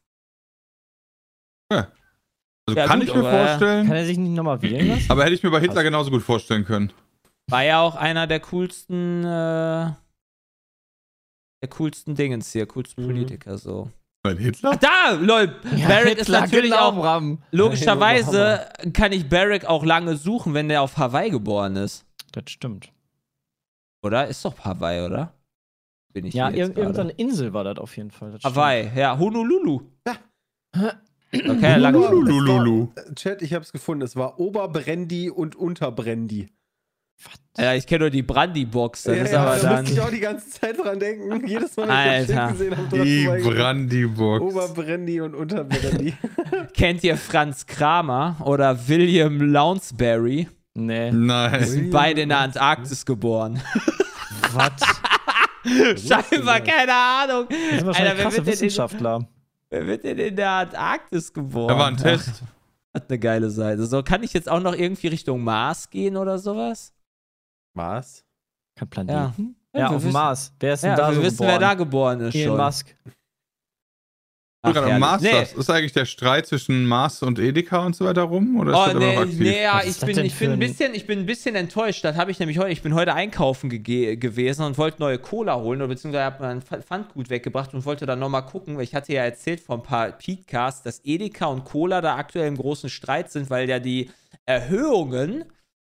[1.70, 3.88] Also Ja, kann gut, ich mir vorstellen.
[3.88, 5.10] Kann er sich nicht nochmal wählen lassen?
[5.10, 6.94] aber hätte ich mir bei Hitler genauso gut vorstellen können.
[7.50, 9.92] War ja auch einer der coolsten, äh,
[11.62, 13.08] der coolsten Dingens hier, coolsten Mhm.
[13.08, 13.90] Politiker so.
[14.24, 14.72] Bei Hitler?
[14.74, 15.48] Ach, da, lol.
[15.88, 16.96] Barrick ist Hitler, natürlich genau, auch.
[17.02, 17.42] Bram.
[17.52, 22.06] Logischerweise kann ich Barrick auch lange suchen, wenn der auf Hawaii geboren ist.
[22.32, 22.92] Das stimmt.
[24.04, 24.28] Oder?
[24.28, 25.34] Ist doch Hawaii, oder?
[26.14, 28.30] Bin ich Ja, ir irgendeine Insel war das auf jeden Fall.
[28.38, 28.44] stimmt.
[28.44, 29.82] Hawaii, ja, Honolulu.
[30.08, 30.18] Ja.
[31.34, 31.94] Okay, lang.
[31.94, 32.22] Lulu.
[32.22, 32.88] Lulululu.
[33.16, 34.04] Chat, ich hab's gefunden.
[34.04, 36.50] Es war Oberbrandy und Unterbrandy.
[37.58, 39.82] Ja, ich kenne nur die Brandy-Box, das ja, ist ja, aber da dann.
[39.82, 41.46] musste ich auch die ganze Zeit dran denken.
[41.48, 43.26] Jedes Mal, wenn ich das gesehen habe, Die.
[43.26, 44.42] Brandy-Box.
[44.42, 46.14] Oberbrandy und Unterbrandy.
[46.74, 50.48] Kennt ihr Franz Kramer oder William Lounsbury?
[50.74, 51.12] Nee.
[51.12, 51.66] Die Nein.
[51.66, 53.62] sind beide in der Antarktis geboren.
[54.54, 54.72] Was?
[56.02, 57.48] Scheinbar, keine Ahnung.
[57.50, 59.28] Das sind Alter, wahrscheinlich krasse wird, denn in, Wissenschaftler.
[59.70, 61.68] wer wird denn in der Antarktis geboren?
[61.68, 62.44] Da war ein Test.
[62.94, 63.86] Hat eine geile Seite.
[63.86, 66.94] So, kann ich jetzt auch noch irgendwie Richtung Mars gehen oder sowas?
[67.74, 68.26] Was?
[68.78, 69.56] Kein Planeten?
[69.74, 70.54] Ja, Ja, wir auf dem Mars.
[70.60, 71.50] Wer ist denn Ja, da wir so wissen, geboren?
[71.52, 72.66] wer da geboren ist Elon schon.
[72.66, 72.96] Musk.
[74.64, 75.00] Ach, Gerade.
[75.00, 75.32] Mars, nee.
[75.32, 78.60] das ist eigentlich der Streit zwischen Mars und Edeka und so weiter rum?
[78.60, 79.40] Oder ist Oh, nee, noch aktiv?
[79.40, 82.04] nee, ja, ich bin, ich, bin ein bisschen, ich bin ein bisschen enttäuscht.
[82.06, 82.70] Das habe ich nämlich heute.
[82.72, 86.62] Ich bin heute einkaufen gege- gewesen und wollte neue Cola holen, oder beziehungsweise habe mein
[86.62, 89.84] Pf- Pfandgut weggebracht und wollte dann nochmal gucken, weil ich hatte ja erzählt vor ein
[89.84, 94.12] paar Podcasts, dass Edeka und Cola da aktuell im großen Streit sind, weil ja die
[94.46, 95.46] Erhöhungen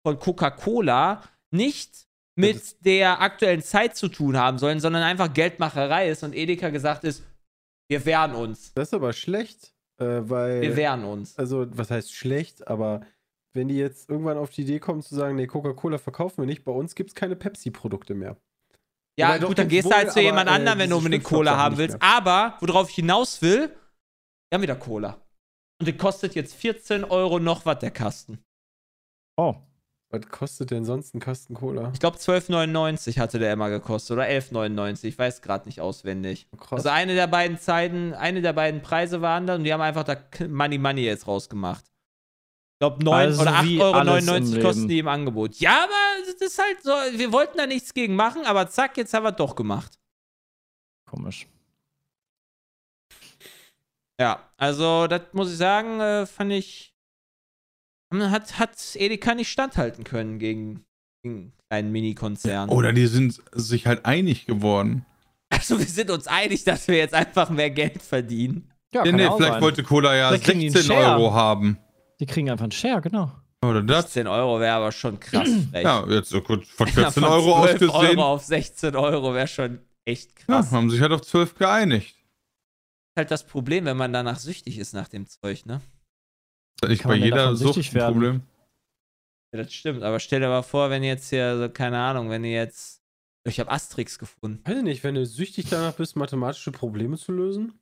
[0.03, 1.21] von Coca-Cola
[1.55, 6.69] nicht mit der aktuellen Zeit zu tun haben sollen, sondern einfach Geldmacherei ist und Edeka
[6.69, 7.23] gesagt ist,
[7.87, 8.73] wir wehren uns.
[8.73, 10.61] Das ist aber schlecht, äh, weil.
[10.61, 11.37] Wir wehren uns.
[11.37, 13.01] also, was heißt schlecht, aber
[13.53, 16.65] wenn die jetzt irgendwann auf die Idee kommen zu sagen, nee, Coca-Cola verkaufen wir nicht,
[16.65, 18.37] bei uns gibt es keine Pepsi-Produkte mehr.
[19.17, 21.55] Ja, Wobei gut, dann gehst du halt zu jemand äh, anderem, wenn du unbedingt Cola
[21.55, 21.97] haben willst.
[21.99, 22.03] mehr.
[22.03, 23.69] Aber, worauf ich hinaus will,
[24.49, 25.21] wir haben wieder Cola.
[25.79, 28.43] Und die kostet jetzt 14 Euro noch was, der Kasten.
[29.37, 29.55] Oh.
[30.09, 31.89] Was kostet denn sonst ein Kasten Cola?
[31.93, 35.05] Ich glaube 12,99 hatte der immer gekostet oder 11,99.
[35.05, 36.47] Ich weiß gerade nicht auswendig.
[36.57, 36.85] Krass.
[36.85, 40.03] Also eine der beiden Zeiten, eine der beiden Preise waren da und die haben einfach
[40.03, 41.85] da Money Money jetzt rausgemacht.
[41.85, 45.55] Ich glaube, 9 Also oder wie 8,99 alles im Euro kosten die im Angebot.
[45.55, 49.13] Ja, aber das ist halt so, wir wollten da nichts gegen machen, aber zack, jetzt
[49.13, 49.97] haben wir es doch gemacht.
[51.09, 51.47] Komisch.
[54.19, 56.94] Ja, also das muss ich sagen, äh, fand ich.
[58.13, 60.85] Hat, hat Edeka nicht standhalten können gegen,
[61.23, 62.69] gegen einen Mini-Konzern.
[62.69, 65.05] Oder die sind sich halt einig geworden.
[65.49, 68.71] Also wir sind uns einig, dass wir jetzt einfach mehr Geld verdienen.
[68.93, 69.61] Ja, Nee, kann nee, ja auch vielleicht sein.
[69.61, 71.15] wollte Cola ja Vielleicht kriegen die einen 16 Share.
[71.19, 71.77] Euro haben.
[72.19, 73.31] Die kriegen einfach einen Share, genau.
[73.63, 74.11] Oder das?
[74.11, 75.83] 10 Euro wäre aber schon krass frech.
[75.83, 78.19] Ja, jetzt so kurz von Ja, 14 von Euro 12 ausgesehen.
[78.19, 80.71] Euro auf 16 Euro wäre schon echt Ja, krass.
[80.71, 82.15] haben sich halt auf 12 geeinigt.
[83.17, 85.81] halt das Problem, wenn man danach süchtig ist nach dem Zeug, ne?
[86.75, 88.13] Ist das nicht Kann bei jeder Sucht ein werden?
[88.13, 88.41] Problem?
[89.53, 90.03] Ja, das stimmt.
[90.03, 93.01] Aber stell dir mal vor, wenn jetzt hier, so, keine Ahnung, wenn ihr jetzt.
[93.47, 94.61] Ich habe Asterix gefunden.
[94.65, 97.79] Weiß ich nicht, wenn du süchtig danach bist, mathematische Probleme zu lösen?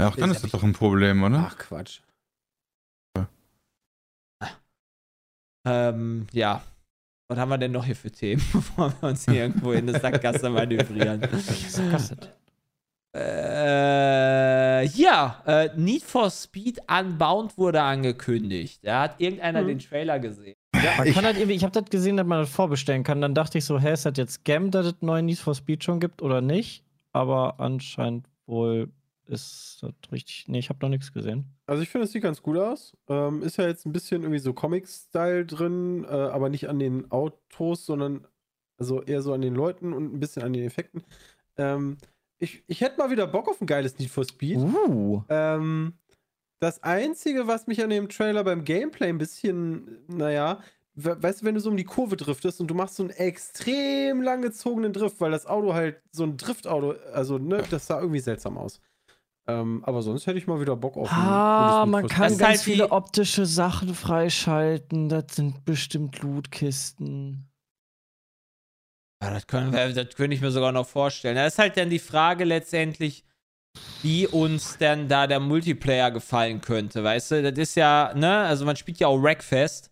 [0.00, 1.48] Ja, auch dann Ist ist das doch ein Problem, oder?
[1.48, 2.00] Ach, Quatsch.
[5.66, 6.62] Ähm, ja.
[7.28, 9.98] Was haben wir denn noch hier für Themen, bevor wir uns hier irgendwo in eine
[9.98, 11.22] Sackgasse manövrieren?
[13.12, 13.18] Äh,
[14.84, 18.80] ja, äh, Need for Speed Unbound wurde angekündigt.
[18.82, 19.66] Da hat irgendeiner Mhm.
[19.68, 20.54] den Trailer gesehen.
[20.72, 23.20] Man kann halt irgendwie, ich habe das gesehen, dass man das vorbestellen kann.
[23.20, 25.82] Dann dachte ich so, hä, ist das jetzt Scam, dass es neuen Need for Speed
[25.84, 26.84] schon gibt oder nicht?
[27.12, 28.90] Aber anscheinend wohl
[29.26, 30.44] ist das richtig.
[30.48, 31.46] Nee, ich habe noch nichts gesehen.
[31.66, 32.96] Also ich finde, es sieht ganz gut aus.
[33.08, 37.10] Ähm, ist ja jetzt ein bisschen irgendwie so Comic-Style drin, äh, aber nicht an den
[37.10, 38.26] Autos, sondern
[38.78, 41.02] also eher so an den Leuten und ein bisschen an den Effekten.
[41.56, 41.96] Ähm,
[42.38, 44.58] ich, ich hätte mal wieder Bock auf ein geiles Need for Speed.
[44.58, 45.22] Uh.
[45.28, 45.94] Ähm,
[46.60, 50.60] das Einzige, was mich an dem Trailer beim Gameplay ein bisschen, naja,
[50.94, 53.10] we weißt du, wenn du so um die Kurve driftest und du machst so einen
[53.10, 58.00] extrem lang gezogenen Drift, weil das Auto halt so ein Driftauto, also, ne, das sah
[58.00, 58.80] irgendwie seltsam aus.
[59.48, 62.38] Ähm, aber sonst hätte ich mal wieder Bock auf ein Ah, man for kann Das
[62.38, 65.08] ganz halt viele optische Sachen freischalten.
[65.08, 67.48] Das sind bestimmt Lootkisten.
[69.26, 71.36] Ja, das, können wir, das könnte ich mir sogar noch vorstellen.
[71.36, 73.24] Da ist halt dann die Frage letztendlich,
[74.02, 77.42] wie uns denn da der Multiplayer gefallen könnte, weißt du?
[77.42, 79.90] Das ist ja, ne, also man spielt ja auch Wreckfest.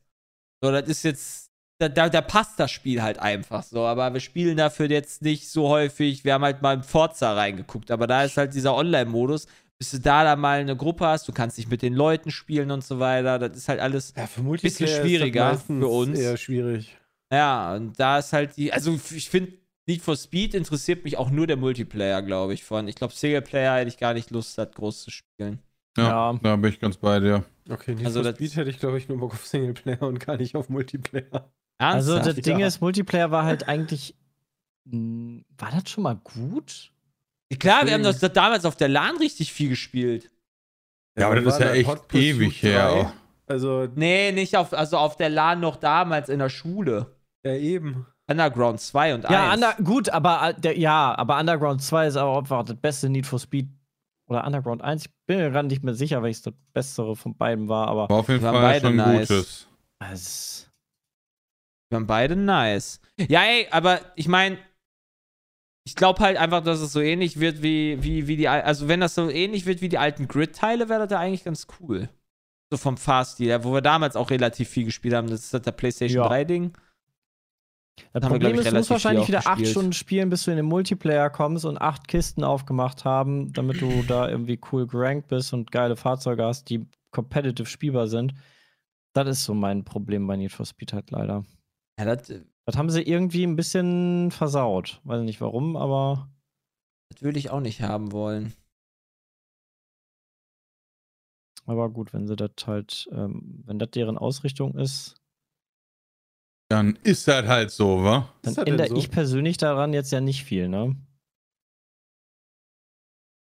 [0.63, 4.21] So, das ist jetzt, da, da, da passt das Spiel halt einfach so, aber wir
[4.21, 6.25] spielen dafür jetzt nicht so häufig.
[6.25, 9.47] Wir haben halt mal in Forza reingeguckt, aber da ist halt dieser Online-Modus,
[9.79, 12.71] bis du da dann mal eine Gruppe hast, du kannst nicht mit den Leuten spielen
[12.71, 13.39] und so weiter.
[13.39, 16.19] Das ist halt alles Ja, für bisschen Multiplayer schwieriger ist das meistens für uns.
[16.19, 16.97] Eher schwierig.
[17.35, 19.53] Ja, und da ist halt die, also ich finde,
[19.87, 22.89] Need for Speed interessiert mich auch nur der Multiplayer, glaube ich, von.
[22.89, 25.59] Ich glaube, Singleplayer hätte ich gar nicht Lust, das groß zu spielen.
[25.97, 26.41] Ja, Ja.
[26.43, 27.45] da bin ich ganz bei dir.
[27.69, 30.21] Okay, Need Also for das- Speed hätte ich, glaube ich, nur Bock auf Singleplayer und
[30.21, 31.51] gar nicht auf Multiplayer.
[31.79, 32.39] Also Ernsthaft?
[32.39, 32.67] das Ding Ja.
[32.67, 34.15] ist, Multiplayer war halt eigentlich.
[34.87, 36.91] Mh, War das schon mal gut?
[37.59, 40.31] Klar, wir haben das, das damals auf der LAN richtig viel gespielt.
[41.19, 43.01] Ja, aber das ist ja echt Hot ewig her 3?
[43.01, 43.13] auch.
[43.47, 47.14] Also, Nee, nicht auf, also auf der LAN noch damals in der Schule.
[47.45, 48.07] Ja, eben.
[48.27, 49.33] Underground 2 und 1.
[49.33, 53.09] Ja, under, gut, aber äh, der, ja, aber Underground 2 ist aber einfach das beste
[53.09, 53.69] Need for Speed.
[54.27, 55.05] Oder Underground 1.
[55.05, 58.09] Ich bin mir gerade nicht mehr sicher, welches das bessere von beiden war, aber.
[58.09, 59.29] War auf jeden Fall beide schon nice.
[59.29, 59.69] Gutes.
[60.11, 60.71] Es,
[61.91, 63.01] Wir waren beide nice.
[63.29, 64.57] Ja, ey, aber ich meine,
[65.87, 68.89] ich glaube halt einfach, dass es so ähnlich wird wie, wie, wie die, al- also
[68.89, 72.09] wenn das so ähnlich wird wie die alten Grid-Teile, wäre das ja eigentlich ganz cool.
[72.73, 75.29] So vom Fahrstil, ja, wo wir damals auch relativ viel gespielt haben.
[75.29, 76.31] Das ist das der PlayStation Ja.
[76.31, 76.73] 3-Ding.
[78.13, 79.67] Das Problem ist, du musst wahrscheinlich wieder acht.
[79.67, 84.03] Stunden spielen, bis du in den Multiplayer kommst und acht Kisten aufgemacht haben, damit du
[84.03, 88.35] da irgendwie cool gerankt bist und geile Fahrzeuge hast, die competitive spielbar sind.
[89.15, 91.45] Das ist so mein Problem bei Need for Speed halt leider.
[91.99, 92.33] Ja, das,
[92.67, 95.01] Das haben sie irgendwie ein bisschen versaut.
[95.05, 96.29] Weiß nicht warum, aber
[97.11, 98.55] das würde ich auch nicht haben wollen.
[101.67, 105.15] Aber gut, wenn sie das halt, ähm, wenn das deren Ausrichtung ist,
[106.75, 108.35] Dann ist das halt so, wa?
[108.43, 108.97] dann ändere so?
[108.97, 110.97] ich persönlich daran jetzt ja nicht viel, ne?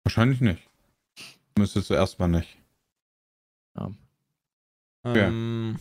[0.03, 0.67] Wahrscheinlich nicht.
[1.59, 2.57] Müsstest du erstmal nicht.
[3.77, 3.99] Ähm,
[5.03, 5.77] okay.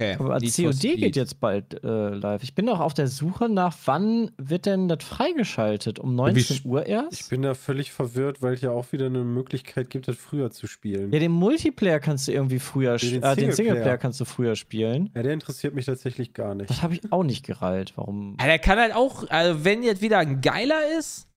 [0.00, 2.42] Aber Need for COD geht jetzt bald äh, live.
[2.42, 6.00] Ich bin noch auf der Suche nach, wann wird denn das freigeschaltet?
[6.00, 7.12] Um 19 Wie- Uhr erst?
[7.20, 10.50] Ich bin da völlig verwirrt, weil es ja auch wieder eine Möglichkeit gibt, das früher
[10.50, 11.12] zu spielen.
[11.12, 13.22] ja, den Multiplayer kannst du irgendwie früher Den spielen.
[13.22, 13.54] Äh, den Singleplayer.
[13.54, 15.10] Singleplayer kannst du früher spielen.
[15.14, 16.70] Ja, der interessiert mich tatsächlich gar nicht.
[16.70, 17.92] Das habe ich auch nicht gereilt.
[17.96, 18.36] Warum?
[18.40, 21.28] Ja, der kann halt auch, also wenn jetzt wieder ein geiler ist,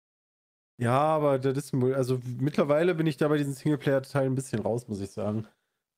[0.79, 4.87] Ja, aber das ist, also mittlerweile bin ich da bei diesen Singleplayer-Teilen ein bisschen raus,
[4.87, 5.45] muss ich sagen.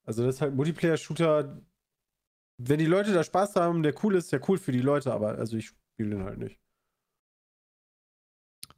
[0.06, 1.62] Also das ist halt Multiplayer-Shooter.
[2.62, 5.38] Wenn die Leute da Spaß haben, der cool ist, ja cool für die Leute, aber
[5.38, 6.60] also ich spiele den halt nicht.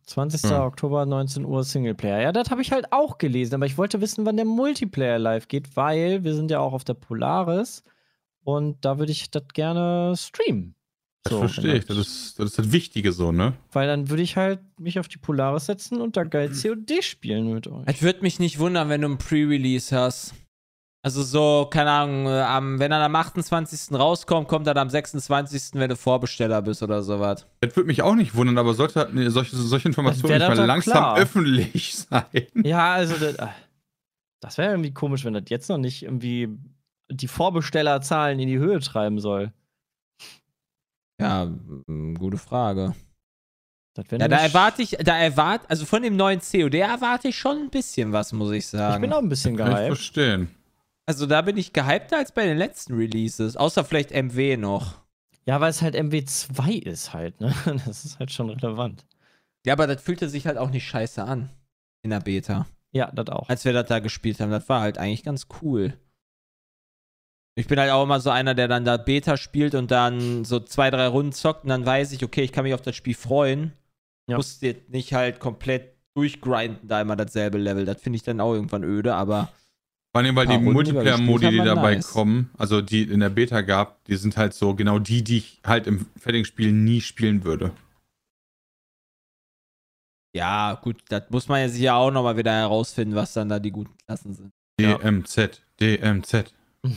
[0.05, 0.43] 20.
[0.43, 0.65] Ja.
[0.65, 2.21] Oktober, 19 Uhr Singleplayer.
[2.21, 5.47] Ja, das habe ich halt auch gelesen, aber ich wollte wissen, wann der Multiplayer live
[5.47, 7.83] geht, weil wir sind ja auch auf der Polaris
[8.43, 10.75] und da würde ich das gerne streamen.
[11.23, 11.85] Das So, verstehe ich.
[11.85, 13.53] Das ist, das ist das Wichtige so, ne?
[13.71, 17.53] Weil dann würde ich halt mich auf die Polaris setzen und da geil COD spielen
[17.53, 17.83] mit euch.
[17.85, 20.33] Es würde mich nicht wundern, wenn du ein Pre-Release hast.
[21.03, 23.97] Also so, keine Ahnung, äh, am, wenn er am 28.
[23.97, 27.47] rauskommt, kommt er am 26., wenn du Vorbesteller bist oder sowas.
[27.61, 30.93] Das würde mich auch nicht wundern, aber sollte nee, solche, solche Informationen nicht mal langsam
[30.93, 31.17] klar.
[31.17, 32.47] öffentlich sein.
[32.53, 33.47] Ja, also das, äh,
[34.41, 36.49] das wäre irgendwie komisch, wenn das jetzt noch nicht irgendwie
[37.09, 39.51] die Vorbestellerzahlen in die Höhe treiben soll.
[41.19, 41.47] Ja,
[42.17, 42.93] gute Frage.
[43.97, 47.69] Ja, da erwarte ich, da erwarte, also von dem neuen COD erwarte ich schon ein
[47.69, 48.95] bisschen was, muss ich sagen.
[48.95, 49.87] Ich bin auch ein bisschen Kann ich gehypt.
[49.97, 50.49] verstehen.
[51.11, 53.57] Also da bin ich gehypter als bei den letzten Releases.
[53.57, 55.01] Außer vielleicht MW noch.
[55.45, 57.53] Ja, weil es halt MW2 ist halt, ne?
[57.85, 59.05] Das ist halt schon relevant.
[59.65, 61.49] Ja, aber das fühlte sich halt auch nicht scheiße an.
[62.01, 62.65] In der Beta.
[62.93, 63.49] Ja, das auch.
[63.49, 64.51] Als wir das da gespielt haben.
[64.51, 65.97] Das war halt eigentlich ganz cool.
[67.55, 70.61] Ich bin halt auch immer so einer, der dann da Beta spielt und dann so
[70.61, 73.15] zwei, drei Runden zockt und dann weiß ich, okay, ich kann mich auf das Spiel
[73.15, 73.73] freuen.
[74.27, 74.37] Ja.
[74.37, 77.83] Muss jetzt nicht halt komplett durchgrinden, da immer dasselbe Level.
[77.83, 79.49] Das finde ich dann auch irgendwann öde, aber
[80.13, 82.09] Vor allem, weil die Multiplayer-Modi, die dabei nice.
[82.11, 85.61] kommen, also die in der Beta gab, die sind halt so genau die, die ich
[85.65, 87.71] halt im fertigen Spiel nie spielen würde.
[90.35, 93.59] ja, gut, das muss man ja sich ja auch nochmal wieder herausfinden, was dann da
[93.59, 94.51] die guten Klassen sind.
[94.79, 94.97] Ja.
[94.97, 96.53] DMZ, DMZ.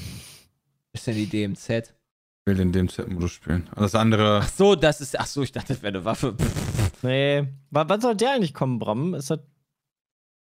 [0.93, 1.69] Ist denn die DMZ?
[1.71, 3.69] Ich will den DMZ-Modus spielen.
[3.75, 6.35] Das andere, Ach so, das ist, ach so, ich dachte, das wäre eine Waffe.
[6.35, 7.43] Pff, Nee.
[7.43, 9.15] W wann soll der eigentlich kommen, Bram?
[9.15, 9.41] Ist das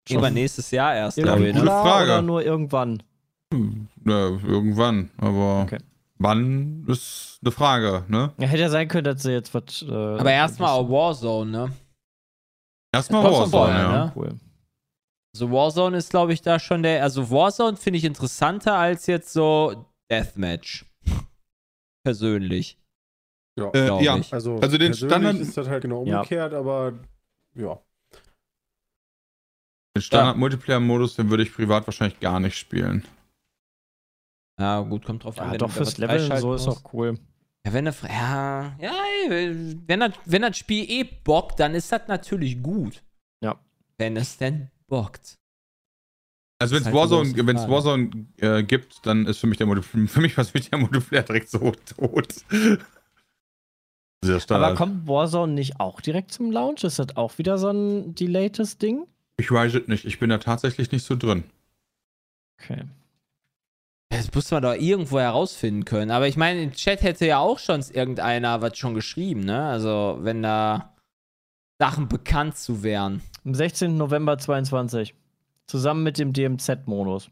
[0.08, 1.54] Irgendwann nächstes Jahr erst, glaube ich.
[1.54, 1.72] gute Ne?
[1.72, 2.06] Frage.
[2.06, 3.04] oder nur irgendwann?
[3.52, 5.80] ja, irgendwann, aber Okay.
[6.18, 8.32] wann ist eine Frage, ne?
[8.38, 9.82] Ja, hätte ja sein können, dass sie jetzt was.
[9.84, 11.72] Äh, Aber erstmal auch Warzone, ne?
[12.92, 14.06] Erstmal Warzone, vorher, ja.
[14.06, 14.14] ne?
[14.16, 14.40] Cool.
[15.36, 17.04] Also Warzone ist, glaube ich, da schon der.
[17.04, 20.86] Also Warzone finde ich interessanter als jetzt so Deathmatch.
[22.04, 22.78] Persönlich.
[23.60, 23.70] Ja.
[23.72, 24.34] Äh, ja, ich.
[24.34, 26.18] Also, Also den Standard- ist das halt genau Ja.
[26.18, 26.94] umgekehrt, aber
[27.56, 27.80] ja.
[30.00, 33.06] Den Standard-Multiplayer-Modus, den würde ich privat wahrscheinlich gar nicht spielen.
[34.60, 35.48] Ja, gut, kommt drauf an.
[35.48, 37.18] Ja, wenn doch fürs Level so ist auch cool.
[37.66, 38.94] Ja, wenn, eine, Fre- ja, ja,
[39.30, 43.04] ey, wenn das, wenn das Spiel eh bockt, dann ist das natürlich gut.
[43.44, 43.60] Ja.
[43.98, 45.36] Wenn es denn bockt.
[46.62, 47.68] Also wenn Das es halt Warzone, wenn's.
[47.70, 51.50] Warzone äh, gibt, dann ist für mich der Multiplayer, für mich persönlich der Multiplayer direkt
[51.50, 52.34] so tot.
[54.50, 56.84] Aber kommt Warzone nicht auch direkt zum Launch?
[56.84, 59.08] Ist das auch wieder so ein delaytes Ding?
[59.40, 60.06] Ich weiß es nicht.
[60.06, 61.44] Ich bin da tatsächlich nicht so drin.
[62.62, 62.84] Okay.
[64.10, 66.12] Das muss man doch irgendwo herausfinden können.
[66.12, 69.68] Aber ich meine, im Chat hätte ja auch schon irgendeiner was schon geschrieben, ne?
[69.68, 70.96] Also, wenn da
[71.80, 73.22] Sachen bekannt zu wären.
[73.46, 73.96] Am 16.
[73.96, 75.16] November 22.
[75.68, 77.30] Zusammen mit dem DMZ-Modus.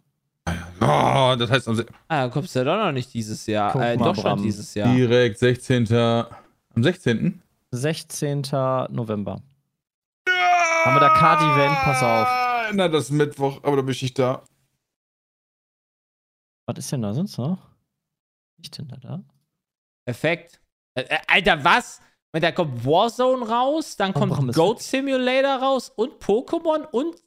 [0.80, 3.74] Oh, das heißt am Ah, dann kommst du ja doch noch nicht dieses Jahr.
[3.74, 4.42] Guck äh, schon Bram.
[4.44, 4.96] dieses Jahr.
[4.96, 5.92] direkt 16.
[5.94, 7.42] Am 16.
[7.72, 8.44] 16.
[8.90, 9.42] November.
[10.88, 11.76] Haben wir da Card-Event?
[11.84, 12.28] Pass auf.
[12.30, 14.46] Ah, Na, das ist Mittwoch, aber da bin ich nicht da.
[16.66, 17.58] Was ist denn da sonst noch?
[18.58, 19.22] Was ist denn da da?
[20.06, 20.62] Perfekt.
[20.98, 22.00] Äh, äh, Alter, was?
[22.32, 27.22] Da kommt Warzone raus, dann kommt Goat Simulator raus und Pokémon und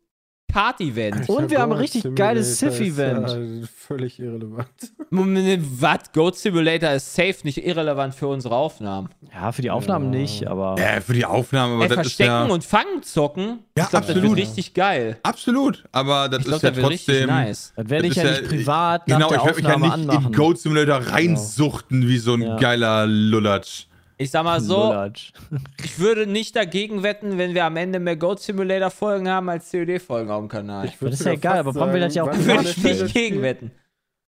[0.53, 1.29] Kart-Event.
[1.29, 3.29] Und wir haben ein richtig Simulator geiles ist Sith-Event.
[3.29, 4.67] ja völlig irrelevant.
[5.11, 6.13] Moment, Was?
[6.13, 9.09] Goat Simulator ist safe nicht irrelevant für unsere Aufnahmen.
[9.33, 10.21] Ja, für die Aufnahmen Ja.
[10.21, 10.77] nicht, aber.
[10.79, 12.45] Ja, für die Aufnahme, aber Ey, das ist verstecken ja...
[12.55, 13.61] und fangen zocken.
[13.77, 14.23] Ja, ich glaube, das absolut.
[14.37, 15.19] wird richtig geil.
[15.23, 17.27] Absolut, aber das Ich glaube, ist ja das trotzdem...
[17.29, 17.73] nice.
[17.77, 19.65] Das werde ich Das ja ist nicht ja- privat nach Genau, der ich werde mich
[19.69, 20.27] ja Aufnahme nicht anmachen.
[20.27, 22.57] in Goat Simulator reinsuchten wie so ein Ja.
[22.57, 23.87] geiler Lullatsch.
[24.21, 25.33] Ich sag mal so, Lullatsch.
[25.83, 29.71] ich würde nicht dagegen wetten, wenn wir am Ende mehr Goat Simulator Folgen haben als
[29.71, 30.85] COD-Folgen auf dem Kanal.
[30.85, 33.41] Ich Das ist ja egal, aber Bram will das ja auch würde ich nicht gegen
[33.41, 33.71] wetten.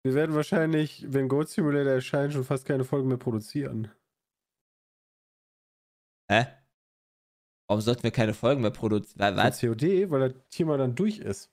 [0.04, 3.92] Wir werden wahrscheinlich, wenn Goat Simulator erscheint, schon fast keine Folgen mehr produzieren.
[6.32, 6.46] Hä?
[7.68, 9.36] Warum sollten wir keine Folgen mehr produzieren?
[9.36, 11.53] COD, weil das Thema dann durch ist.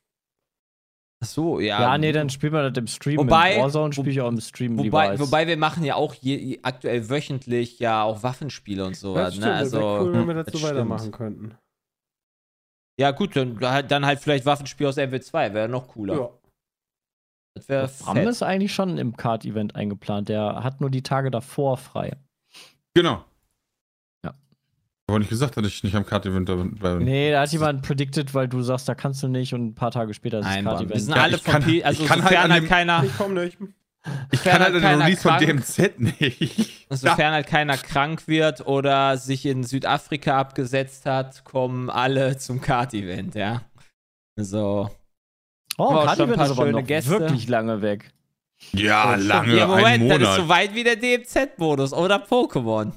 [1.22, 1.80] Ach so, ja.
[1.82, 3.18] Ja, nee, dann spielen wir das im Stream.
[3.18, 6.14] Wobei- Im Warzone spiele ich auch im Stream lieber Wobei, wobei wir machen ja auch
[6.14, 9.60] je, aktuell wöchentlich ja auch Waffenspiele und Das sowas, stimmt, ne?
[9.60, 10.72] das wäre Also, cool, wenn wir das, das so stimmt.
[10.74, 11.54] weitermachen könnten.
[12.98, 16.14] ja gut, dann, halt- dann halt vielleicht Waffenspiel aus MW2, wäre noch cooler.
[16.18, 16.30] Ja.
[17.56, 18.28] Das wäre Bram fett.
[18.28, 20.28] ist eigentlich schon im Card-Event eingeplant.
[20.30, 22.16] Der hat nur die Tage davor frei.
[22.94, 23.24] Genau.
[25.10, 27.04] Aber nicht gesagt, dass ich nicht am Card-Event dabei bin.
[27.04, 29.90] Nee, da hat jemand predicted, weil du sagst, da kannst du nicht und ein paar
[29.90, 31.00] Tage später ist das Mann, wir Card-Event.
[31.02, 32.68] sind Ja, alle ich von kann- P also ich kann halt sofern an halt dem-
[32.68, 33.04] keiner.
[33.04, 33.58] Ich komme nicht.
[34.30, 36.86] Ich kann halt den Release von DMZ nicht.
[36.90, 43.34] Sofern halt keiner krank wird oder sich in Südafrika abgesetzt hat, kommen alle zum Kart-Event,
[43.34, 43.60] ja.
[44.36, 44.88] So.
[45.76, 47.10] Oh, ein wird paar ist aber noch Gäste.
[47.10, 48.10] wirklich lange weg.
[48.72, 50.36] Ja, lange, Ja, ein Moment, das ist Monat.
[50.36, 52.92] so weit wie der DMZ-Modus oder Pokémon.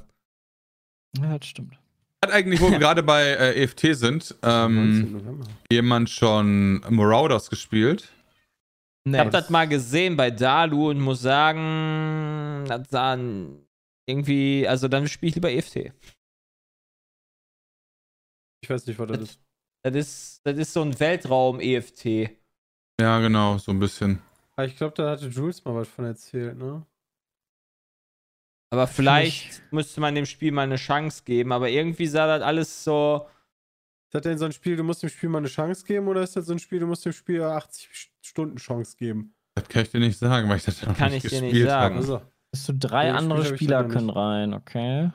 [1.22, 1.78] Ja, das stimmt.
[2.24, 5.16] Hat eigentlich, wo wir gerade bei äh, EFT sind, 19.
[5.16, 8.10] ähm, jemand schon Marauders gespielt?
[9.06, 13.66] Ich hab das mal gesehen bei Dalu und muss sagen, das sah ein-
[14.08, 15.92] irgendwie, also dann spiele ich lieber EFT.
[18.64, 19.40] Ich weiß nicht, was das ist.
[19.86, 22.06] Das ist, das ist so ein Weltraum-EFT.
[23.02, 24.22] Ja, genau, so ein bisschen.
[24.56, 26.86] Ah, ich glaube, da hatte Jules mal was von erzählt, ne?
[28.74, 32.84] Aber vielleicht müsste man dem Spiel mal eine Chance geben, aber irgendwie sah das alles
[32.84, 33.28] so.
[34.08, 36.24] Ist das denn so ein Spiel, du musst dem Spiel mal eine Chance geben oder
[36.24, 39.36] ist das so ein Spiel, du musst dem Spiel 80 Stunden Chance geben?
[39.54, 41.62] Das kann ich dir nicht sagen, weil ich das noch Kann nicht ich dir nicht
[41.62, 41.84] sagen.
[41.84, 41.96] habe.
[41.98, 42.22] Also,
[42.52, 45.12] Bis zu drei Ja, das andere Spiel Spieler können rein, okay.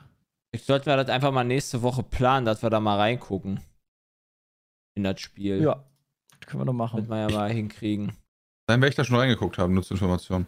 [0.53, 3.59] Ich sollten wir das einfach mal nächste Woche planen, dass wir da mal reingucken.
[4.95, 5.61] In das Spiel.
[5.61, 5.83] Ja,
[6.39, 7.07] das können wir doch Wird machen.
[7.09, 8.13] man ja mal hinkriegen.
[8.67, 10.45] Dann werde ich da schon reingeguckt haben, nur zur Information.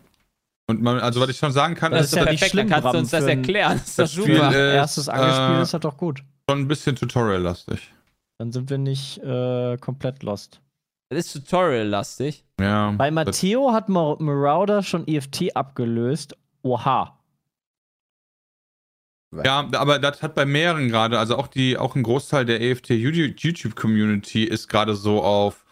[0.68, 2.52] Und man, also, was ich schon sagen kann, Das ist, ist ja dass nicht perfekt,
[2.52, 3.78] schlimm, dann kannst du uns das erklären.
[3.80, 4.56] Das ist doch das Spiel, super.
[4.56, 6.24] äh, Erstes Angelspiel äh, ist halt doch gut.
[6.50, 7.92] schon ein bisschen Tutorial-lastig.
[8.38, 10.62] Dann sind wir nicht äh, komplett lost.
[11.10, 12.46] Das ist Tutorial-lastig.
[12.60, 12.92] Ja.
[12.92, 16.38] Bei das- Matteo hat Mar Marauder schon EFT abgelöst.
[16.64, 17.18] Oha.
[19.46, 22.90] Ja, aber das hat bei mehreren gerade, also auch die, auch ein Großteil der EFT
[22.90, 25.64] YouTube-Community ist gerade so auf.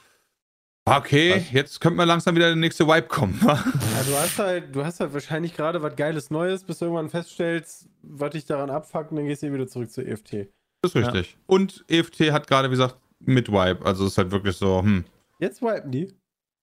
[0.92, 1.52] Ah, Okay, Was?
[1.52, 3.40] jetzt könnte mal langsam wieder der nächste Wipe kommen.
[3.44, 7.10] ja, du hast halt, du hast halt wahrscheinlich gerade was Geiles Neues, bis du irgendwann
[7.10, 10.48] feststellst, was dich daran abfuckt und dann gehst du wieder zurück zu EFT.
[10.82, 11.38] Das ist richtig.
[11.46, 13.86] Und EFT hat gerade, wie gesagt, mit Wipe.
[13.86, 15.04] Also es ist halt wirklich so, hm.
[15.40, 16.14] Jetzt wipen die.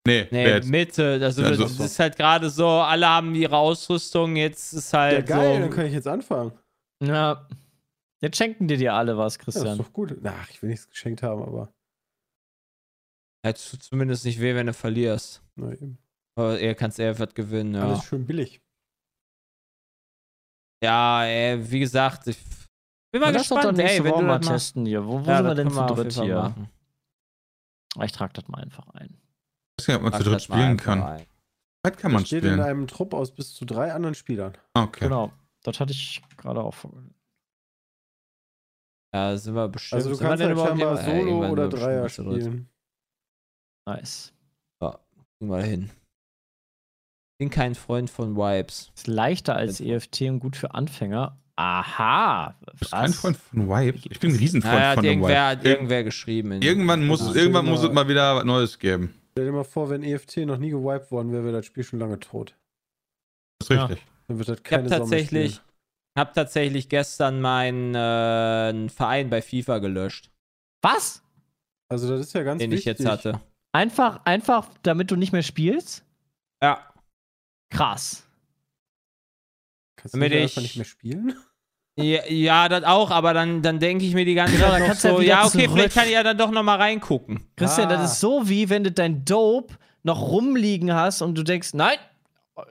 [0.07, 0.61] Nee, Nee?
[0.61, 1.18] Mitte.
[1.22, 5.01] Also Ja, das so- ist halt gerade so, alle haben ihre Ausrüstung, jetzt ist Ja,
[5.01, 5.61] halt geil, so.
[5.62, 6.53] dann kann ich jetzt anfangen.
[7.03, 7.47] Ja.
[8.20, 9.79] Jetzt schenken dir dir alle was, Ja, das Christian.
[9.79, 10.16] ist doch gut.
[10.24, 11.70] Ach, ich will nichts geschenkt haben, aber.
[13.47, 15.40] Ja, tut zumindest nicht weh, wenn du verlierst.
[15.55, 15.99] Na eben.
[16.34, 17.82] Aber er kannst eher was gewinnen, ja.
[17.88, 18.61] Alles schön billig.
[20.82, 22.36] Ja, ey, wie gesagt, ich
[23.12, 24.53] bin mal Na, lass doch gespannt, dann ey, nächste wenn Woche du mal das mal
[24.55, 25.07] testen hier.
[25.07, 26.34] Wo, wo ja, sind wir das denn zu dritt hier?
[26.36, 26.70] machen.
[28.03, 29.16] Ich trage das mal einfach ein.
[29.78, 31.03] Ich weiß nicht, ob man zu dritt das spielen kann.
[31.03, 31.26] ein.
[31.84, 32.61] Weit kann man steht in spielen.
[32.61, 34.59] einem Trupp aus bis zu drei anderen Spielern.
[34.74, 35.05] Ah, Okay.
[35.05, 35.32] Genau.
[35.62, 37.14] Das hatte ich gerade auch vorgelesen.
[39.14, 39.97] Ja, sind wir bestimmt.
[40.03, 42.68] Also du kannst halt scheinbar Ja, Solo oder Dreier spielen.
[43.87, 44.32] Nice.
[44.80, 45.91] Kriegen wir hin.
[47.39, 48.91] Bin kein Freund von Vibes.
[48.97, 51.39] Ist leichter als Wenn's- EFT und gut für Anfänger.
[51.57, 52.55] Aha.
[52.66, 53.12] Du bist kein?
[53.12, 53.99] Freund von Wipe?
[54.11, 55.68] Ich bin ein Riesenfreund Naja, hat von irgendwer, hat Wipe.
[55.70, 56.53] irgendwer geschrieben.
[56.53, 57.30] in- Irgendwann muss, Ja.
[57.30, 59.14] es, irgendwann muss es mal wieder was Neues geben.
[59.32, 61.99] Stell dir mal vor, wenn EFT noch nie gewiped worden wäre, wäre das Spiel schon
[61.99, 62.57] lange tot.
[63.59, 63.84] Das ist Ja.
[63.87, 64.07] richtig.
[64.28, 65.66] Dann wird das Ich habe keine Sau mehr tatsächlich, spielen.
[66.18, 70.30] hab tatsächlich gestern meinen äh, Verein bei FIFA gelöscht,
[70.82, 71.22] Was?
[71.91, 72.80] Also das ist ja ganz den wichtig.
[72.80, 73.41] ich jetzt hatte.
[73.77, 76.03] Einfach, einfach, damit du nicht mehr spielst?
[76.62, 76.81] Ja.
[77.70, 78.24] Krass.
[79.97, 81.35] Kannst du Damit nicht ich- einfach nicht mehr spielen?
[81.99, 84.81] Ja, ja, das auch, aber dann, dann denke ich mir die ganze Genau, Zeit dann
[84.81, 85.70] noch kannst du ja so, wieder ja, okay, zurück.
[85.72, 87.41] vielleicht kann ich ja dann doch noch mal reingucken.
[87.57, 87.97] Christian, Ah.
[87.97, 91.97] das ist so wie wenn du dein Dope noch rumliegen hast und du denkst, nein,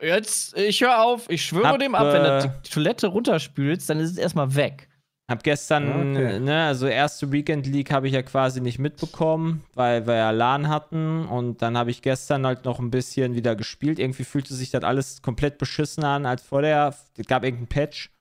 [0.01, 3.89] jetzt, ich höre auf, ich schwöre Hab, dem ab, wenn äh, du die Toilette runterspülst,
[3.89, 4.89] dann ist es erstmal weg.
[5.28, 6.39] Hab gestern, Okay.
[6.39, 10.69] ne, also erste Weekend League habe ich ja quasi nicht mitbekommen, weil wir ja LAN
[10.69, 13.97] hatten und dann habe ich gestern halt noch ein bisschen wieder gespielt.
[13.97, 18.11] Irgendwie fühlte sich das alles komplett beschissen an als vor der, es gab irgendeinen Patch.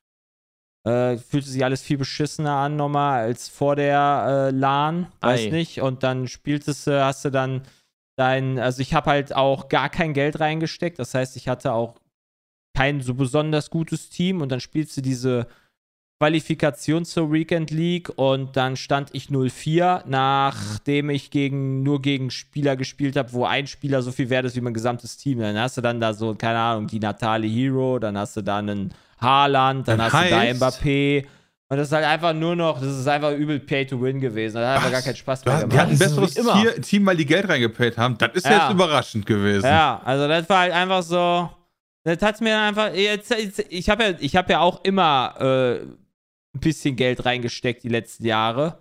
[0.86, 5.50] Äh, fühlte sich alles viel beschissener an nochmal als vor der äh, LAN, weiß Ei.
[5.50, 5.82] nicht.
[5.82, 7.62] Und dann spieltest du, hast du dann
[8.16, 10.98] dein, also ich habe halt auch gar kein Geld reingesteckt.
[10.98, 11.96] Das heißt, ich hatte auch
[12.74, 15.46] kein so besonders gutes Team und dann spielst du diese
[16.28, 22.76] Qualifikation zur Weekend League und dann stand ich 0-4, nachdem ich gegen, nur gegen Spieler
[22.76, 25.40] gespielt habe, wo ein Spieler so viel wert ist wie mein gesamtes Team.
[25.40, 28.56] Dann hast du dann da so, keine Ahnung, die Natali Hero, dann hast du da
[28.58, 31.26] einen Haaland, dann Das hast du da heißt- Mbappé.
[31.68, 34.54] Und das ist halt einfach nur noch, das ist einfach übel Pay to Win gewesen.
[34.56, 36.14] Das hat einfach gar keinen Spaß mehr hast, die hatten ein gemacht.
[36.14, 36.60] so besseres.
[36.62, 38.16] Tier, Team, weil die Geld reingepayt haben.
[38.16, 38.62] Das ist Ja.
[38.64, 39.66] jetzt überraschend gewesen.
[39.66, 41.50] Ja, also das war halt einfach so.
[42.02, 42.92] Das hat mir einfach.
[42.94, 45.86] Jetzt, jetzt, ich habe ja, ich hab ja auch immer äh,
[46.54, 48.80] ein bisschen Geld reingesteckt die letzten Jahre.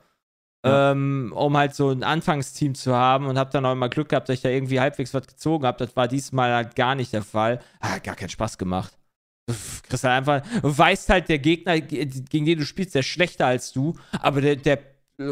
[0.65, 4.29] Ähm, um halt so ein Anfangsteam zu haben und habe dann auch immer Glück gehabt,
[4.29, 5.77] dass ich da irgendwie halbwegs was gezogen habe.
[5.85, 7.59] Das war diesmal halt gar nicht der Fall.
[7.81, 8.97] Hat gar keinen Spaß gemacht.
[9.45, 9.53] Du
[9.89, 13.07] kriegst halt einfach, du weißt halt, der Gegner, ge- gegen den du spielst, der ist
[13.07, 14.79] schlechter als du, aber der, der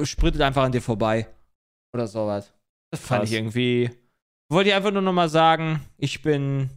[0.04, 1.28] sprintet einfach an dir vorbei.
[1.96, 2.52] Oder sowas.
[2.92, 3.30] Das fand Krass.
[3.30, 3.90] ich irgendwie.
[4.52, 6.72] Wollte ich einfach nur nochmal sagen, ich bin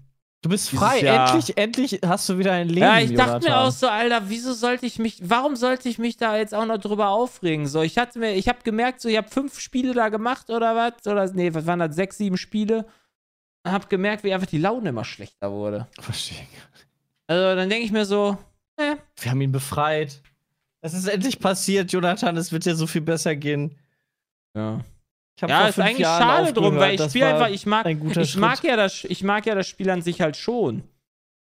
[0.45, 1.01] Du bist frei.
[1.01, 1.31] Jahr.
[1.35, 2.85] Endlich, endlich hast du wieder ein Leben.
[2.85, 6.19] Ja, ich dachte mir auch so, Alter, wieso sollte ich mich, warum sollte ich mich
[6.19, 7.67] da jetzt auch noch drüber aufregen?
[7.67, 10.77] So, ich hatte mir, ich habe gemerkt, so, ich habe fünf Spiele da gemacht oder
[10.77, 11.07] was?
[11.07, 11.97] Oder, nee, was waren das?
[11.97, 12.85] Sechs, sieben Spiele.
[13.67, 15.89] Hab gemerkt, wie einfach die Laune immer schlechter wurde.
[15.99, 16.47] Verstehe.
[17.27, 18.37] Also, dann denke ich mir so,
[18.77, 20.21] äh, Wir haben ihn befreit.
[20.83, 22.37] Es ist endlich passiert, Jonathan.
[22.37, 23.79] Es wird dir so viel besser gehen.
[24.55, 24.85] ja.
[25.37, 28.21] Ich Ja, ist eigentlich Jahren schade drum, weil ich spiele einfach, ich mag, ein guter
[28.21, 28.71] ich mag Schritt.
[28.71, 30.85] ja das, ich mag ja das Spiel an sich halt schon.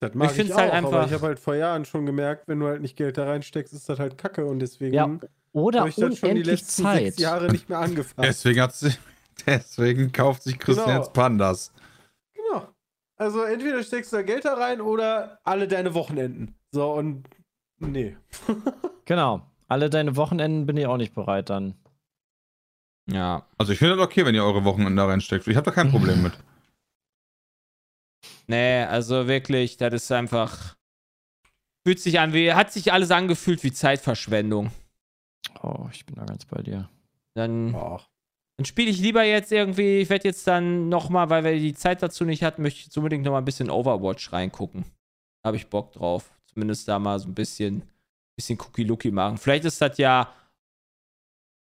[0.00, 2.06] Das mag Ich ich, find's auch, halt aber einfach- ich habe halt vor Jahren schon
[2.06, 5.10] gemerkt, wenn du halt nicht Geld da reinsteckst, ist das halt Kacke und deswegen Ja,
[5.52, 6.98] Oder habe ich das schon die unendlich letzten Zeit.
[7.04, 8.14] sechs Jahre nicht mehr angefasst.
[8.22, 8.92] Deswegen, hat sie,
[9.46, 10.98] deswegen kauft sich Christian Genau.
[11.00, 11.72] jetzt Pandas.
[12.34, 12.68] Genau.
[13.16, 16.54] Also entweder steckst du da Geld da rein oder alle deine Wochenenden.
[16.72, 17.24] So und
[17.80, 18.16] nee.
[19.04, 19.42] Genau.
[19.66, 21.74] Alle deine Wochenenden bin ich auch nicht bereit dann.
[23.12, 23.46] Ja.
[23.58, 25.46] Also ich finde das okay, wenn ihr eure Wochenende da reinsteckt.
[25.46, 26.32] Ich habe da kein Problem mit.
[28.46, 30.74] Nee, also wirklich, das ist einfach.
[31.86, 34.72] Fühlt sich an wie, hat sich alles angefühlt wie Zeitverschwendung.
[35.62, 36.88] Oh, ich bin da ganz bei dir.
[37.34, 41.74] Dann, dann spiele ich lieber jetzt irgendwie, ich werde jetzt dann nochmal, weil wir die
[41.74, 44.84] Zeit dazu nicht hatten, möchte ich jetzt unbedingt nochmal ein bisschen Overwatch reingucken.
[45.42, 46.28] Da habe ich Bock drauf.
[46.52, 47.88] Zumindest da mal so ein bisschen,
[48.36, 49.38] bisschen Cookie-Lookie machen.
[49.38, 50.32] Vielleicht ist das ja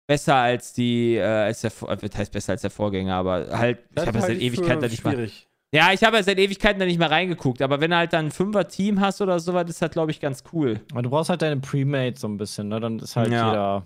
[0.07, 3.79] besser als die, äh, als der, Vor- äh, heißt besser als der Vorgänger, aber halt,
[3.95, 5.29] ich habe ja seit Ewigkeiten da nicht mal.
[5.73, 8.27] Ja, ich habe ja seit Ewigkeiten da nicht mehr reingeguckt, aber wenn du halt dann
[8.27, 10.79] ein Fünfer-Team hast oder sowas, ist das, glaube ich, ganz cool.
[10.91, 12.79] Aber du brauchst halt deine Premade so ein bisschen, ne?
[12.79, 13.47] Dann ist halt Ja.
[13.49, 13.85] jeder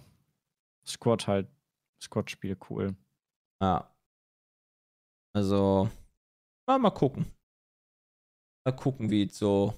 [0.86, 1.47] Squad halt,
[2.03, 2.95] Squad-Spiel cool.
[3.63, 3.91] Ja.
[5.36, 5.89] Also,
[6.69, 7.26] ja, mal gucken.
[8.63, 9.74] Mal gucken, wie es so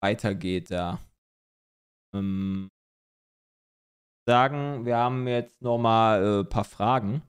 [0.00, 1.00] weitergeht da.
[2.14, 2.68] Ähm,
[4.26, 7.22] sagen, wir haben jetzt noch mal äh, ein paar Fragen.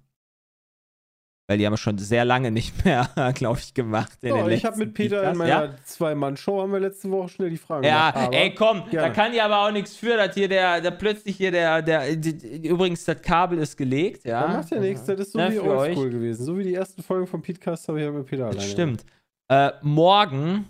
[1.48, 4.18] Weil die haben wir schon sehr lange nicht mehr, glaube ich, gemacht.
[4.24, 5.38] In Ja, den ich habe mit Peter in Podcasts.
[5.38, 5.84] meiner Ja?
[5.84, 8.28] Zwei-Mann-Show haben wir letzte Woche schnell die Fragen Ja, gemacht.
[8.28, 9.14] aber- ey, komm, da gerne.
[9.14, 12.68] kann die aber auch nichts für, dass hier der, der plötzlich hier der, der, die,
[12.68, 14.42] übrigens, das Kabel ist gelegt, ja.
[14.42, 16.44] Ja, macht ja nichts, das ist so Ja, wie oldschool gewesen.
[16.46, 18.56] So wie die ersten Folgen vom Podcast habe ich ja mit Peter alleine.
[18.58, 19.06] Das stimmt.
[19.52, 20.66] Äh, morgen,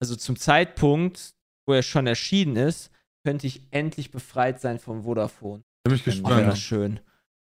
[0.00, 1.34] also zum Zeitpunkt,
[1.66, 2.89] wo er schon erschienen ist,
[3.24, 5.62] könnte ich endlich befreit sein vom Vodafone.
[5.86, 6.58] Ich bin mich Oh, wäre das gespannt.
[6.58, 7.00] schön.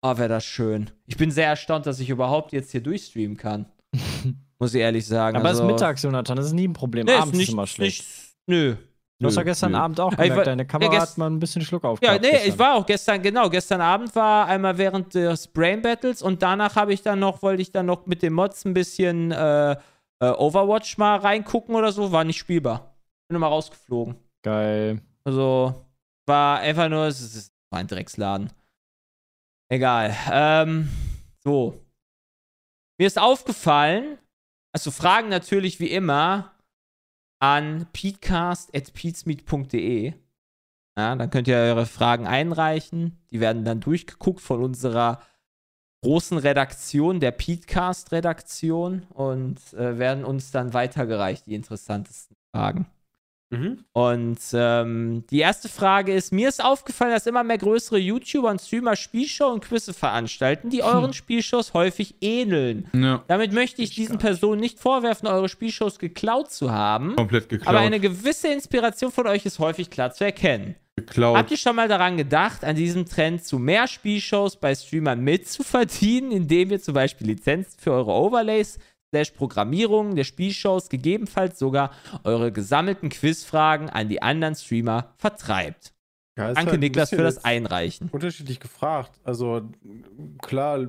[0.03, 0.91] Oh, wäre das schön.
[1.07, 3.67] Ich bin sehr erstaunt, dass ich überhaupt jetzt hier durchstreamen kann.
[4.59, 5.37] Muss ich ehrlich sagen.
[5.37, 7.07] Aber es also, ist mittags, Jonathan, das ist nie ein Problem.
[7.07, 8.01] Nee, Abends ist ist nicht, immer schlecht.
[8.03, 8.77] Nicht, nö.
[9.19, 9.79] du hast ja gestern nö.
[9.79, 11.83] Abend auch Ja, ich gemerkt, war- deine ja, Kamera gest- hat mal ein bisschen Schluck
[11.85, 12.21] Ja, aufgehabt.
[12.23, 12.49] nee, gestern.
[12.49, 16.77] ich war auch gestern, genau, gestern Abend war einmal während des Brain Battles und danach
[16.77, 19.77] habe ich dann noch, wollte ich dann noch mit den Mods ein bisschen äh, äh,
[20.21, 22.95] Overwatch mal reingucken oder so, war nicht spielbar.
[23.29, 24.17] Bin immer rausgeflogen.
[24.43, 25.01] Geil.
[25.25, 25.87] Also
[26.27, 28.51] war einfach nur, es ist, ein Drecksladen.
[29.69, 30.17] Egal.
[30.31, 30.89] Ähm,
[31.45, 31.79] so.
[32.99, 34.19] Mir ist aufgefallen,
[34.73, 36.55] also Fragen natürlich wie immer
[37.41, 40.15] an peatcast.peatsmeet.de.
[40.99, 43.19] Ja, dann könnt ihr eure Fragen einreichen.
[43.31, 45.23] Die werden dann durchgeguckt von unserer
[46.03, 52.87] großen Redaktion, der Peatcast-Redaktion, und äh, werden uns dann weitergereicht, die interessantesten Fragen.
[53.51, 53.85] Mhm.
[53.93, 58.61] Und ähm, die erste Frage ist: Mir ist aufgefallen, dass immer mehr größere YouTuber und
[58.61, 62.89] Streamer Spielshow und Quizze veranstalten, die euren Spielshows häufig ähneln.
[62.95, 67.17] Ja, Damit möchte ich diesen Personen nicht vorwerfen, eure Spielshows geklaut zu haben.
[67.17, 67.69] komplett geklaut.
[67.69, 70.77] Aber eine gewisse Inspiration von euch ist häufig klar zu erkennen.
[70.97, 71.37] geklaut.
[71.37, 76.31] Habt ihr schon mal daran gedacht, an diesem Trend zu mehr Spielshows bei Streamern mitzuverdienen,
[76.31, 78.79] indem ihr zum Beispiel Lizenzen für eure Overlays,
[79.11, 81.91] slash Programmierungen der Spielshows, gegebenenfalls sogar
[82.25, 85.93] eure gesammelten Quizfragen an die anderen Streamer vertreibt?
[86.39, 88.09] Ja, Danke, halt Niklas, für das Einreichen.
[88.13, 89.21] Unterschiedlich gefragt.
[89.25, 89.63] Also,
[90.41, 90.87] klar,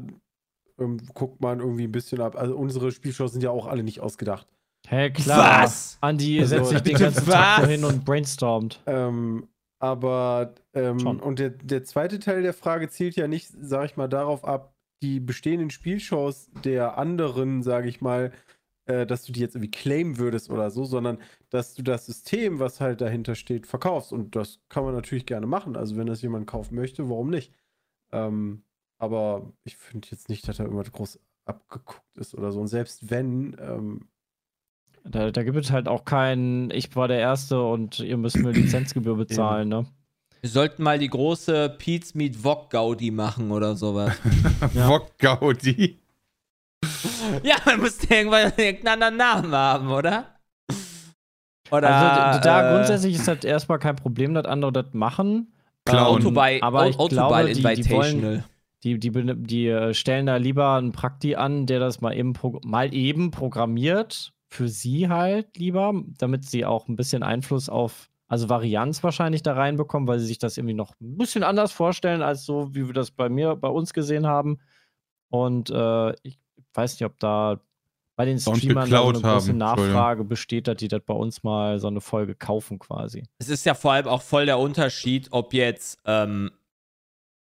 [0.79, 2.35] ähm, guckt man irgendwie ein bisschen ab.
[2.37, 4.47] Also, unsere Spielshows sind ja auch alle nicht ausgedacht.
[4.87, 5.63] Hä, klar.
[5.63, 5.97] Was?
[6.01, 7.65] Andi Also, setzt sich den ganzen Tag was?
[7.65, 8.81] so hin und brainstormt.
[8.85, 9.47] Ähm,
[9.79, 14.07] aber, ähm, und der, der zweite Teil der Frage zielt ja nicht, sag ich mal,
[14.07, 18.31] darauf ab, die bestehenden Spielshows der anderen, sage ich mal,
[18.85, 22.59] äh, dass du die jetzt irgendwie claimen würdest oder so, sondern dass du das System,
[22.59, 24.11] was halt dahinter steht, verkaufst.
[24.13, 25.75] Und das kann man natürlich gerne machen.
[25.77, 27.53] Also, wenn das jemand kaufen möchte, warum nicht?
[28.11, 28.63] Ähm,
[28.99, 32.59] aber ich finde jetzt nicht, dass da irgendwas groß abgeguckt ist oder so.
[32.61, 34.07] Und selbst wenn, ähm,
[35.03, 38.51] Da, da gibt es halt auch keinen, ich war der Erste und ihr müsst mir
[38.51, 39.85] Lizenzgebühr bezahlen, ne?
[40.41, 44.13] Wir sollten mal die große Pete's Meet Vog Gaudi machen oder sowas.
[44.73, 44.89] Ja.
[44.89, 45.99] Wok Gaudi.
[47.43, 50.35] ja, man muss irgendwann irgendeinen anderen Namen haben, oder?
[51.71, 55.53] Oder also da äh, grundsätzlich ist das erstmal kein Problem, dass andere das machen.
[55.85, 56.21] Klauen.
[56.21, 58.43] Autoball, aber ich Autoball glaube, die- die Invitational.
[58.83, 59.11] Die, die,
[59.43, 62.33] die äh, stellen da lieber einen Prakti an, der das mal eben,
[62.63, 68.47] mal eben programmiert für sie halt lieber, damit sie auch ein bisschen Einfluss auf, also
[68.47, 72.45] Varianz wahrscheinlich da reinbekommen, weil sie sich das irgendwie noch ein bisschen anders vorstellen, als
[72.45, 74.59] so, wie wir das bei mir, bei uns gesehen haben.
[75.27, 76.39] Und äh, ich
[76.73, 77.59] weiß nicht, ob da
[78.15, 79.57] bei den Streamern so eine große haben.
[79.57, 83.25] Nachfrage besteht, dass die das bei uns mal so eine Folge kaufen quasi.
[83.37, 86.51] Es ist ja vor allem auch voll der Unterschied, ob jetzt, ähm,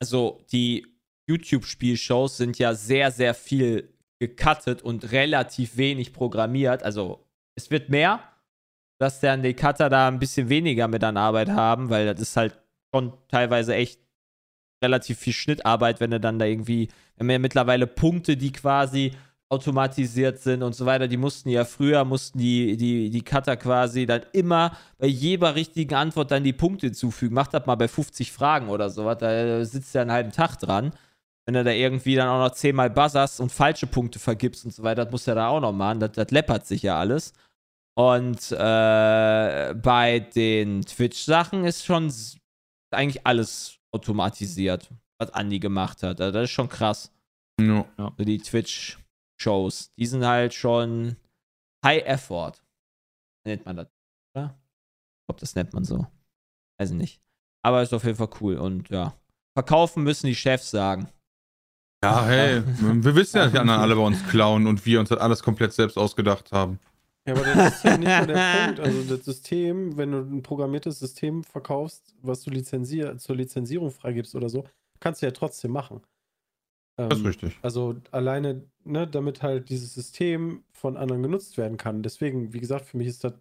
[0.02, 0.86] also die
[1.30, 6.84] YouTube-Spielshows sind ja sehr, sehr viel gecuttet und relativ wenig programmiert.
[6.84, 7.26] Also
[7.56, 8.20] es wird mehr,
[9.04, 12.38] dass dann die Cutter da ein bisschen weniger mit an Arbeit haben, weil das ist
[12.38, 12.58] halt
[12.94, 14.00] schon teilweise echt
[14.84, 19.12] relativ viel Schnittarbeit, wenn du dann da irgendwie, wenn wir ja mittlerweile Punkte, die quasi
[19.50, 24.06] automatisiert sind und so weiter, die mussten ja früher, mussten die, die, die Cutter quasi
[24.06, 27.36] dann immer bei jeder richtigen Antwort dann die Punkte hinzufügen.
[27.36, 30.94] Macht das mal bei 50 Fragen oder sowas, da sitzt er einen halben Tag dran
[31.46, 34.84] wenn du da irgendwie dann auch noch zehnmal buzzerst und falsche Punkte vergibst und so
[34.84, 36.00] weiter, das muss er da auch noch machen.
[36.00, 37.34] Das, das läppert sich ja alles.
[37.96, 42.12] Und äh, bei den Twitch-Sachen ist schon
[42.92, 44.90] eigentlich alles automatisiert,
[45.20, 46.20] was Andi gemacht hat.
[46.20, 47.12] Also das ist schon krass.
[47.62, 47.88] No.
[47.98, 48.12] Ja.
[48.18, 51.18] So die Twitch-Shows, die sind halt schon
[51.86, 52.54] High Effort.
[53.46, 53.88] Nennt man das,
[54.36, 54.56] oder?
[54.56, 56.08] Ich glaube, das nennt man so.
[56.80, 57.22] Weiß ich nicht.
[57.64, 59.14] Aber ist auf jeden Fall cool und ja.
[59.56, 61.10] Verkaufen müssen die Chefs sagen.
[62.04, 65.10] Ja, hey, wir wissen ja, dass die anderen alle bei uns klauen und wir uns
[65.10, 66.80] das alles komplett selbst ausgedacht haben.
[67.26, 68.80] Ja, aber das ist ja nicht nur der Punkt.
[68.82, 74.36] Also das System, wenn du ein programmiertes System verkaufst, was du lizenzier zur Lizenzierung freigibst
[74.36, 74.66] oder so,
[75.00, 76.02] kannst du ja trotzdem machen.
[76.98, 77.60] Ähm, das ist richtig.
[77.62, 82.04] Also alleine, ne, damit halt dieses System von anderen genutzt werden kann.
[82.04, 83.34] Deswegen, wie gesagt, für mich ist das,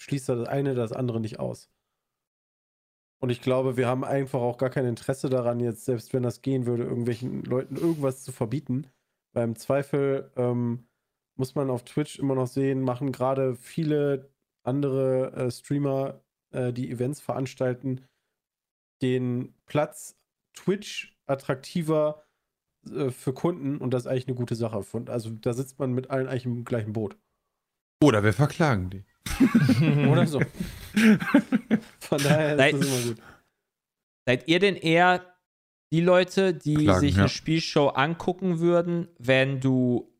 [0.00, 1.68] schließt das eine das andere nicht aus.
[3.18, 6.42] Und ich glaube, wir haben einfach auch gar kein Interesse daran, jetzt, selbst wenn das
[6.42, 8.86] gehen würde, irgendwelchen Leuten irgendwas zu verbieten.
[9.32, 10.86] Beim Zweifel ähm,
[11.36, 14.30] muss man auf Twitch immer noch sehen, machen gerade viele
[14.62, 16.20] andere äh, Streamer,
[16.50, 18.04] äh, die Events veranstalten,
[19.02, 20.16] den Platz
[20.54, 22.24] Twitch attraktiver
[22.90, 24.82] äh, für Kunden und das ist eigentlich eine gute Sache.
[25.06, 27.16] Also da sitzt man mit allen eigentlich im gleichen Boot.
[28.02, 29.04] Oder wir verklagen die.
[30.08, 30.40] Oder so.
[32.00, 33.22] Von daher seid, ist das immer gut.
[34.26, 35.34] Seid ihr denn eher
[35.92, 37.22] die Leute, die Klagen, sich ja.
[37.22, 40.12] eine Spielshow angucken würden, wenn du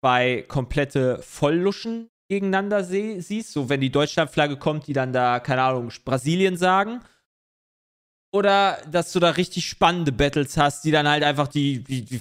[0.00, 3.52] bei komplette Vollluschen gegeneinander sie siehst?
[3.52, 7.00] So, wenn die Deutschlandflagge kommt, die dann da, keine Ahnung, Brasilien sagen?
[8.32, 12.20] Oder dass du da richtig spannende Battles hast, die dann halt einfach die, die, die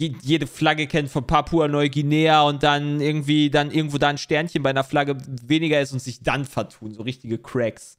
[0.00, 4.84] jede Flagge kennt von Papua-Neuguinea und dann irgendwie dann irgendwo da ein Sternchen bei einer
[4.84, 5.16] Flagge
[5.46, 6.92] weniger ist und sich dann vertun.
[6.92, 7.98] So richtige Cracks.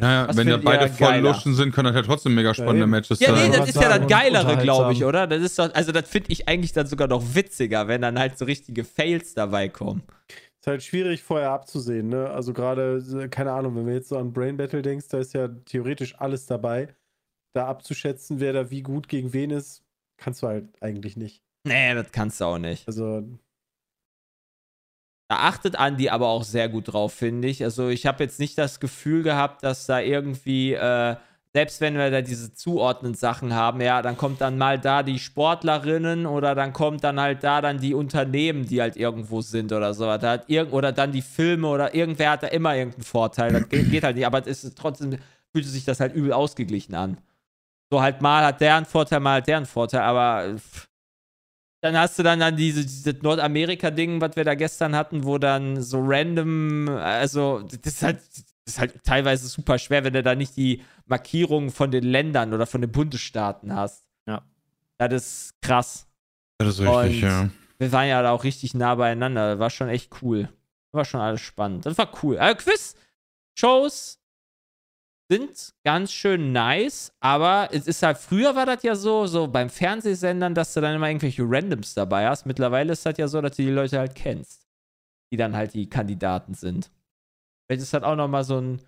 [0.00, 2.86] Naja, wenn ja beide voll Luschen sind, können das ja trotzdem mega spannende Ja.
[2.86, 3.52] Matches Ja, nee, sein.
[3.52, 5.26] das ist ja das Geilere, glaube ich, oder?
[5.26, 8.38] Das ist doch, also das finde ich eigentlich dann sogar noch witziger, wenn dann halt
[8.38, 10.02] so richtige Fails dabei kommen.
[10.60, 12.30] Ist halt schwierig vorher abzusehen, ne?
[12.30, 15.48] Also gerade, keine Ahnung, wenn wir jetzt so an Brain Battle denkst, da ist ja
[15.48, 16.94] theoretisch alles dabei.
[17.54, 19.82] Da abzuschätzen, wer da wie gut gegen wen ist,
[20.16, 21.42] kannst du halt eigentlich nicht.
[21.64, 22.86] Nee, das kannst du auch nicht.
[22.86, 23.22] Also,
[25.28, 27.62] Da achtet Andi aber auch sehr gut drauf, finde ich.
[27.62, 31.16] Also ich habe jetzt nicht das Gefühl gehabt, dass da irgendwie, äh,
[31.52, 35.18] selbst wenn wir da diese zuordnenden Sachen haben, ja, dann kommt dann mal da die
[35.18, 39.92] Sportlerinnen oder dann kommt dann halt da dann die Unternehmen, die halt irgendwo sind oder
[39.92, 40.04] so.
[40.04, 43.52] Da hat irgend oder dann die Filme oder irgendwer hat da immer irgendeinen Vorteil.
[43.52, 45.18] Das geht, geht halt nicht, aber es ist trotzdem
[45.52, 47.18] fühlt sich das halt übel ausgeglichen an.
[47.90, 50.87] So halt mal hat der einen Vorteil, mal hat der einen Vorteil, aber pff,
[51.80, 55.80] dann hast du dann, dann diese, dieses Nordamerika-Ding, was wir da gestern hatten, wo dann
[55.82, 58.18] so random, also das ist halt,
[58.64, 62.52] das ist halt teilweise super schwer, wenn du da nicht die Markierungen von den Ländern
[62.52, 64.04] oder von den Bundesstaaten hast.
[64.26, 64.42] Ja.
[64.98, 66.06] Das ist krass.
[66.58, 67.48] Das ist richtig, Und- ja.
[67.80, 69.50] Wir waren ja da auch richtig nah beieinander.
[69.52, 70.48] Das war schon echt cool.
[70.90, 71.86] War schon alles spannend.
[71.86, 72.36] Das war cool.
[72.36, 74.17] Also Quiz-Shows
[75.30, 79.68] sind ganz schön nice, aber es ist halt, früher war das ja so, so beim
[79.68, 82.46] Fernsehsendern, dass du dann immer irgendwelche Randoms dabei hast.
[82.46, 84.66] Mittlerweile ist das ja so, dass du die Leute halt kennst,
[85.30, 86.90] die dann halt die Kandidaten sind.
[87.66, 88.80] Vielleicht ist das auch nochmal so ein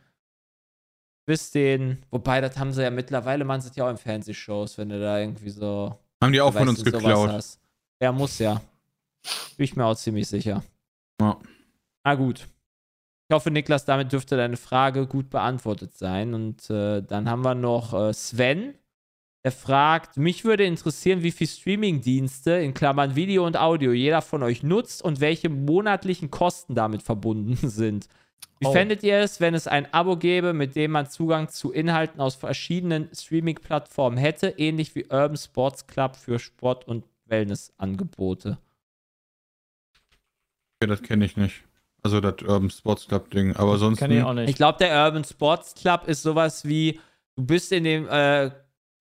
[1.26, 4.78] Quiz, den, wobei, das haben sie ja mittlerweile, machen sie das ja auch in Fernsehshows,
[4.78, 7.58] wenn du da irgendwie so Haben die auch von uns geklaut.
[8.02, 8.62] Ja, muss ja.
[9.56, 10.64] Bin ich mir auch ziemlich sicher.
[11.20, 11.38] Ja.
[12.02, 12.48] Na gut.
[13.30, 16.34] Ich hoffe, Niklas, damit dürfte deine Frage gut beantwortet sein.
[16.34, 18.74] Und äh, dann haben wir noch äh, Sven.
[19.44, 24.42] Er fragt, mich würde interessieren, wie viel Streamingdienste in Klammern Video und Audio jeder von
[24.42, 28.08] euch nutzt und welche monatlichen Kosten damit verbunden sind.
[28.58, 28.72] Wie Oh.
[28.72, 32.34] fändet ihr es, wenn es ein Abo gäbe, mit dem man Zugang zu Inhalten aus
[32.34, 38.58] verschiedenen Streaming-Plattformen hätte, ähnlich wie Urban Sports Club für Sport- und Wellnessangebote?
[40.82, 41.62] Okay, das kenne ich nicht.
[42.02, 43.54] Also das Urban Sports Club Ding.
[43.56, 43.98] Aber sonst.
[43.98, 44.48] Kann ich auch nicht.
[44.50, 46.98] Ich glaube, der Urban Sports Club ist sowas wie,
[47.36, 48.50] du bist in dem äh,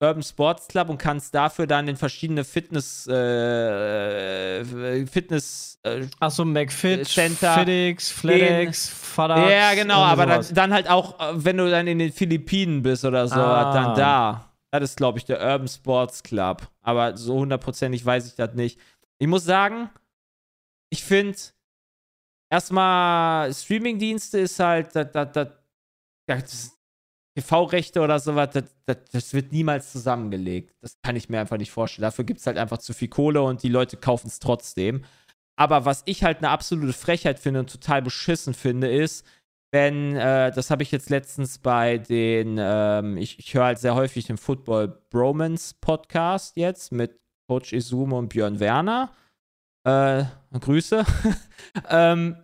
[0.02, 4.64] Urban Sports Club und kannst dafür dann in verschiedene Fitness, äh,
[5.06, 9.50] Fitness, äh, Achso, McFit, Center FedEx, FedEx, Fadax.
[9.50, 13.04] ja genau, aber dann, dann halt auch, äh, wenn du dann in den Philippinen bist
[13.04, 13.72] oder so, Ah.
[13.72, 14.46] dann da.
[14.72, 16.62] Das ist, glaube ich, der Urban Sports Club.
[16.82, 18.78] Aber so hundertprozentig weiß ich das nicht.
[19.18, 19.90] Ich muss sagen,
[20.90, 21.36] ich finde,
[22.50, 25.48] erstmal Streamingdienste ist halt, das, das, das,
[26.26, 26.80] das
[27.36, 30.74] TV-Rechte oder sowas, das, das, das wird niemals zusammengelegt.
[30.82, 32.02] Das kann ich mir einfach nicht vorstellen.
[32.02, 35.04] Dafür gibt es halt einfach zu viel Kohle und die Leute kaufen es trotzdem.
[35.56, 39.24] Aber was ich halt eine absolute Frechheit finde und total beschissen finde, ist,
[39.72, 43.94] wenn, äh, das habe ich jetzt letztens bei den, ähm, ich, ich höre halt sehr
[43.94, 49.12] häufig den Football Bromance Podcast jetzt mit Coach Izumo und Björn Werner.
[49.84, 50.24] Äh,
[50.58, 51.04] Grüße.
[51.90, 52.36] ähm,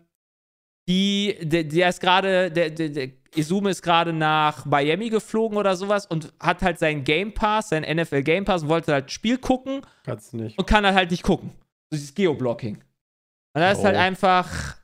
[0.89, 5.74] die, der, der ist gerade, der, der, der Izume ist gerade nach Miami geflogen oder
[5.76, 9.37] sowas und hat halt seinen Game Pass, seinen NFL Game Pass und wollte halt Spiel
[9.39, 10.59] gucken Kannst nicht.
[10.59, 11.51] und kann dann halt nicht gucken.
[11.91, 12.76] Das ist Geoblocking.
[12.76, 14.01] Und das ist halt Oh.
[14.01, 14.76] einfach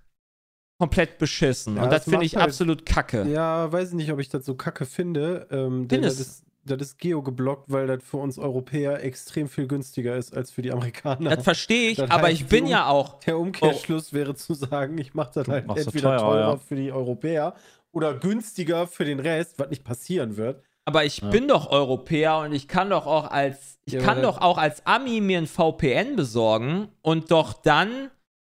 [0.78, 1.76] komplett beschissen.
[1.76, 3.22] Ja, und das das finde ich halt- absolut kacke.
[3.28, 5.46] Ja, weiß ich nicht, ob ich das so kacke finde.
[5.50, 9.66] Ähm, denn das ist, das ist geo geblockt, weil das für uns Europäer extrem viel
[9.66, 11.34] günstiger ist als für die Amerikaner.
[11.34, 13.18] Das verstehe ich, Das aber heißt, ich bin die ja auch.
[13.20, 16.56] Der Umkehrschluss wäre zu sagen, ich mache das halt entweder teurer, teurer ja.
[16.56, 17.54] für die Europäer
[17.92, 20.62] oder günstiger für den Rest, was nicht passieren wird.
[20.84, 21.30] Aber ich Ja.
[21.30, 23.78] bin doch Europäer und ich kann doch auch als.
[23.84, 28.10] Ich Ja, kann doch auch als Ami mir ein VPN besorgen und doch dann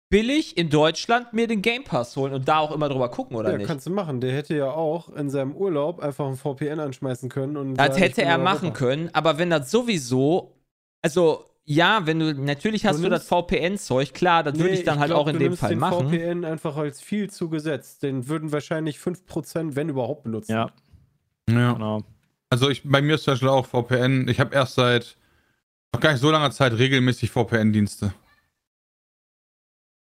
[0.09, 3.53] billig in Deutschland mir den Game Pass holen und da auch immer drüber gucken, oder
[3.53, 3.67] ja, nicht?
[3.67, 4.21] kannst du machen.
[4.21, 7.57] Der hätte ja auch in seinem Urlaub einfach ein VPN anschmeißen können.
[7.57, 8.79] Und Das sagen, ich hätte er machen Europa.
[8.79, 10.53] können, aber wenn das sowieso.
[11.03, 12.33] Also, ja, wenn du.
[12.35, 15.29] Natürlich hast Du du, das VPN-Zeug, klar, das würde Nee, ich dann halt glaub, auch
[15.29, 16.09] in dem Fall den machen.
[16.11, 18.03] VPN einfach als viel zugesetzt.
[18.05, 20.53] Den würden wahrscheinlich 5%, wenn überhaupt, benutzen.
[20.53, 20.71] Ja,
[21.51, 21.73] Ja.
[21.73, 22.03] genau.
[22.49, 24.29] Also ich, bei mir ist zum Beispiel auch VPN.
[24.29, 25.17] Ich habe erst seit
[25.93, 28.13] noch gar nicht so langer Zeit regelmäßig VPN-Dienste.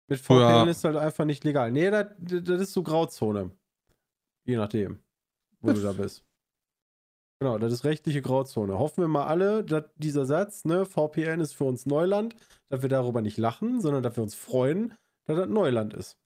[0.08, 1.70] Mit VPN ist halt einfach nicht legal.
[1.72, 3.50] Nee, das, das ist so Grauzone.
[4.46, 4.98] Je nachdem,
[5.60, 6.24] wo du da bist.
[7.40, 8.78] Genau, das ist rechtliche Grauzone.
[8.78, 12.36] Hoffen wir mal alle, dass dieser Satz, ne, VPN ist für uns Neuland,
[12.68, 14.94] dass wir darüber nicht lachen, sondern dass wir uns freuen,
[15.26, 16.16] dass das Neuland ist.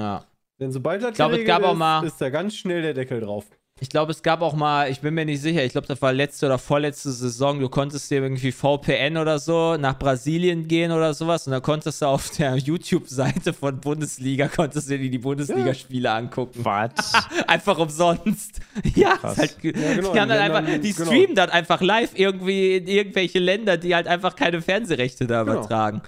[0.00, 0.24] Ja.
[0.60, 2.94] Denn sobald das Ich glaube, es gab auch ist, mal- ist da ganz schnell der
[2.94, 3.46] Deckel drauf.
[3.80, 6.12] Ich glaube, es gab auch mal, ich bin mir nicht sicher, ich glaube, das war
[6.12, 11.14] letzte oder vorletzte Saison, du konntest dir irgendwie VPN oder so nach Brasilien gehen oder
[11.14, 16.10] sowas und dann konntest du auf der YouTube-Seite von Bundesliga, konntest du dir die Bundesligaspiele
[16.10, 16.64] angucken.
[16.64, 17.12] Was?
[17.46, 18.60] Einfach umsonst.
[18.94, 21.06] Ja, halt, Ja, genau, die, haben dann in einfach, die genau.
[21.10, 25.58] streamen dann einfach live irgendwie in irgendwelche Länder, die halt einfach keine Fernsehrechte da Genau.
[25.58, 26.02] übertragen.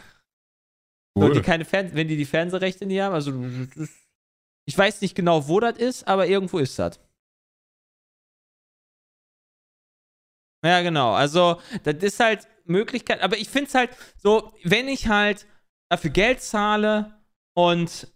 [1.16, 3.32] So, die keine Fern wenn die die Fernsehrechte nicht haben, also
[4.66, 6.98] ich weiß nicht genau, wo das ist, aber irgendwo ist das.
[10.64, 11.12] Ja, genau.
[11.12, 15.46] Also, das ist halt Möglichkeit, aber ich finde es halt so, wenn ich halt
[15.90, 17.14] dafür Geld zahle
[17.54, 18.08] und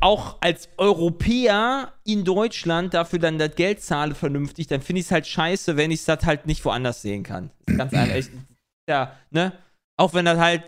[0.00, 5.12] auch als Europäer in Deutschland dafür dann das Geld zahle vernünftig, dann finde ich es
[5.12, 7.50] halt scheiße, wenn ich das halt nicht woanders sehen kann.
[7.66, 8.16] Das ist ganz einfach.
[8.16, 8.30] Ich,
[8.88, 9.52] ja, ne?
[9.96, 10.64] Auch wenn das halt,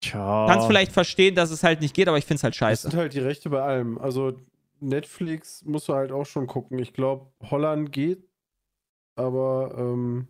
[0.00, 0.46] Tja.
[0.48, 2.90] kannst vielleicht verstehen, dass es halt nicht geht, aber ich finde es halt Das scheiße.
[2.90, 3.98] sind halt die Rechte bei allem.
[3.98, 4.32] Also
[4.80, 6.78] Netflix musst du halt auch schon gucken.
[6.78, 8.26] Ich glaube, Holland geht,
[9.16, 10.28] aber ähm,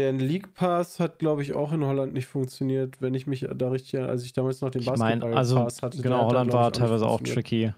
[0.00, 3.70] der League Pass hat, glaube ich, auch in Holland nicht funktioniert, wenn ich mich da
[3.70, 6.00] richtig, erinnere, als ich damals noch den Ich Basketball meine, also, Pass hatte.
[6.02, 7.72] genau, hat da, Holland war teilweise auch tricky.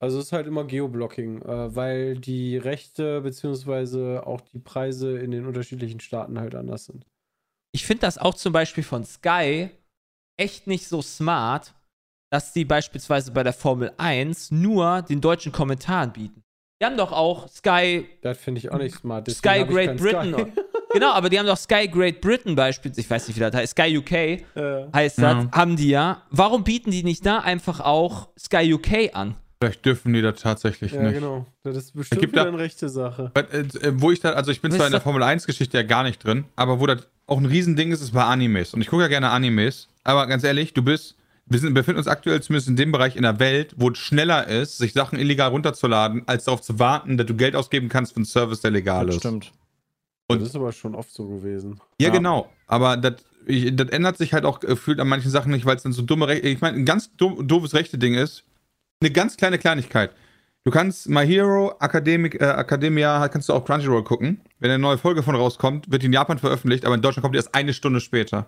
[0.00, 5.30] Also es ist halt immer Geoblocking, äh, weil die Rechte beziehungsweise auch die Preise in
[5.30, 7.06] den unterschiedlichen Staaten halt anders sind.
[7.72, 9.70] Ich finde das auch zum Beispiel von Sky
[10.36, 11.74] echt nicht so smart,
[12.32, 16.42] dass die beispielsweise bei der Formel 1 nur den deutschen Kommentar anbieten.
[16.80, 19.28] Die haben doch auch Sky, Das finde ich auch nicht smart.
[19.28, 20.34] deswegen Sky Great Britain.
[20.34, 20.52] Sky.
[20.92, 23.72] genau, aber die haben doch Sky Great Britain beispielsweise, ich weiß nicht, wie das heißt,
[23.72, 24.40] Sky UK äh,
[24.94, 25.50] heißt das, Ja.
[25.52, 26.22] haben die ja.
[26.30, 29.34] Warum bieten die nicht da einfach auch Sky UK an?
[29.60, 31.14] Vielleicht dürfen die das tatsächlich ja, nicht.
[31.14, 31.46] genau.
[31.62, 33.30] Das ist bestimmt gibt wieder da- eine rechte Sache.
[33.34, 33.64] Äh,
[33.94, 36.24] Wo ich da, also ich bin Wisst zwar in der Formel 1-Geschichte ja gar nicht
[36.24, 38.74] drin, aber wo das auch ein Riesending ist, ist bei Animes.
[38.74, 41.14] Und ich gucke ja gerne Animes, aber ganz ehrlich, du bist,
[41.46, 44.48] wir sind, befinden uns aktuell zumindest in dem Bereich in der Welt, wo es schneller
[44.48, 48.16] ist, sich Sachen illegal runterzuladen, als darauf zu warten, dass du Geld ausgeben kannst für
[48.16, 49.20] einen Service, der legal Das ist.
[49.22, 49.52] stimmt.
[50.28, 51.80] Und- das ist aber schon oft so gewesen.
[52.00, 52.12] Ja, Ja.
[52.14, 52.50] genau.
[52.66, 53.16] Aber das,
[53.46, 56.48] ändert sich halt auch gefühlt an manchen Sachen nicht, weil es dann so dumme Rechte.
[56.48, 58.44] Ich meine, ein ganz dumm, doofes rechte Ding ist,
[59.00, 60.12] eine ganz kleine Kleinigkeit.
[60.64, 64.40] Du kannst My Hero Academic, äh, Academia, kannst du auf Crunchyroll gucken.
[64.60, 67.34] Wenn eine neue Folge von rauskommt, wird die in Japan veröffentlicht, aber in Deutschland kommt
[67.34, 68.46] die erst eine Stunde später.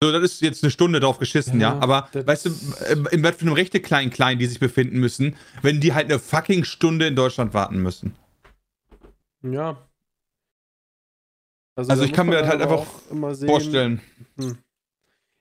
[0.00, 1.72] So, das ist jetzt eine Stunde drauf geschissen, ja.
[1.74, 2.50] Ja, Aber weißt du,
[2.92, 6.04] in, in was für einem rechte kleinen Klein, die sich befinden müssen, wenn die halt
[6.04, 8.14] eine fucking Stunde in Deutschland warten müssen.
[9.42, 9.88] Ja.
[11.76, 12.84] Also da ich kann mir halt einfach
[13.46, 14.00] Vorstellen.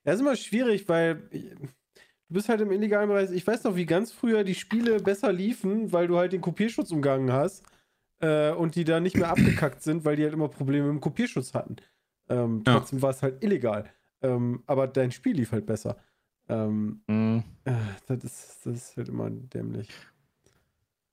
[0.03, 1.67] Ja, ist immer schwierig, weil du
[2.29, 3.31] bist halt im illegalen Bereich.
[3.31, 6.91] Ich weiß noch, wie ganz früher die Spiele besser liefen, weil du halt den Kopierschutz
[6.91, 7.65] umgangen hast
[8.19, 11.01] äh, und die da nicht mehr abgekackt sind, weil die halt immer Probleme mit dem
[11.01, 11.77] Kopierschutz hatten.
[12.29, 12.73] Ähm, Ja.
[12.77, 13.91] trotzdem war es halt illegal.
[14.21, 15.97] Ähm, aber dein Spiel lief halt besser.
[16.49, 17.43] Ähm, Mhm.
[17.65, 17.73] äh,
[18.07, 19.89] das, ist, das ist halt immer dämlich.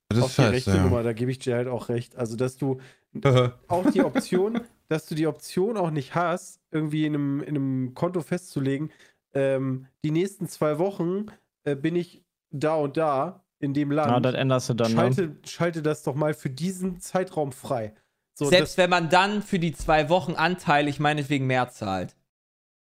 [0.09, 2.15] Das Auf die rechte Nummer, da gebe ich dir halt auch recht.
[2.15, 2.79] Also, dass du
[3.13, 3.53] ja.
[3.67, 7.93] auch die Option, dass du die Option auch nicht hast, irgendwie in einem, in einem
[7.95, 8.91] Konto festzulegen,
[9.33, 11.25] ähm, die nächsten zwei Wochen
[11.63, 14.11] äh, bin ich da und da in dem Land.
[14.11, 14.91] Ja, das änderst du dann.
[14.91, 14.95] Ne?
[14.95, 17.93] schalte, schalte das doch mal für diesen Zeitraum frei.
[18.37, 22.15] So, Selbst wenn man dann für die zwei Wochen anteilig meinetwegen mehr zahlt.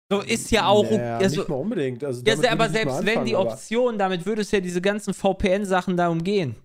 [0.09, 0.91] So ist ja das, auch.
[0.91, 2.03] naja, also, nicht mal unbedingt.
[2.03, 5.13] Also, ja, aber selbst wenn die anfangen, aber- Option, damit würdest du ja diese ganzen
[5.13, 6.55] VPN-Sachen da umgehen.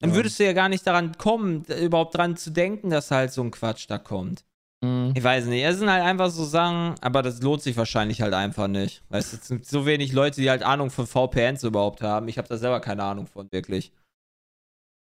[0.00, 0.16] Dann Ja.
[0.16, 3.50] würdest du ja gar nicht daran kommen, überhaupt dran zu denken, dass halt so ein
[3.50, 4.44] Quatsch da kommt.
[4.80, 5.12] Mhm.
[5.16, 5.62] Ich weiß nicht.
[5.64, 9.02] Es sind halt einfach so Sachen, aber das lohnt sich wahrscheinlich halt einfach nicht.
[9.08, 12.28] Weißt du, es sind so wenig Leute, die halt Ahnung von VPNs überhaupt haben.
[12.28, 13.90] Ich habe da selber keine Ahnung von, wirklich.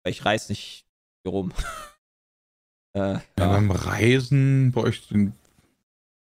[0.04, 0.84] Weil Ich reiß nicht
[1.24, 1.52] hier rum.
[2.96, 3.48] äh, Ja, ja.
[3.48, 5.32] beim Reisen bräuchte, den-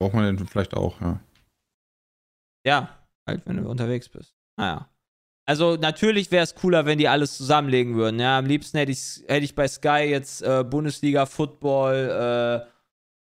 [0.01, 1.20] braucht man den vielleicht auch, ja.
[2.66, 2.97] ja,
[3.28, 4.34] halt, wenn du unterwegs bist.
[4.57, 4.89] Naja.
[5.49, 8.19] Also natürlich wäre es cooler, wenn die alles zusammenlegen würden.
[8.19, 12.69] Ja, am liebsten hätte ich, hätte ich bei Sky jetzt äh, Bundesliga, Football, äh,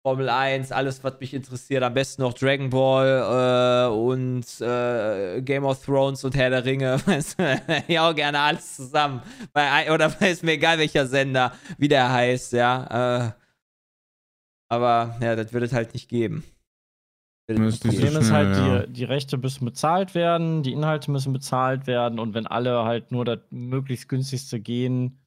[0.04, 1.84] Formel 1, alles, was mich interessiert.
[1.84, 7.00] Am besten noch Dragon Ball äh, und äh, Game of Thrones und Herr der Ringe.
[7.88, 9.22] Ja, auch gerne alles zusammen.
[9.54, 13.28] Bei, oder ist mir egal, welcher Sender, wie der heißt, ja.
[13.28, 13.32] Äh,
[14.68, 16.44] aber ja, das wird es halt nicht geben.
[17.48, 17.90] Das so.
[17.90, 18.80] Problem ist halt, ja.
[18.80, 23.12] die, die Rechte müssen bezahlt werden, die Inhalte müssen bezahlt werden und wenn alle halt
[23.12, 25.22] nur das möglichst günstigste gehen,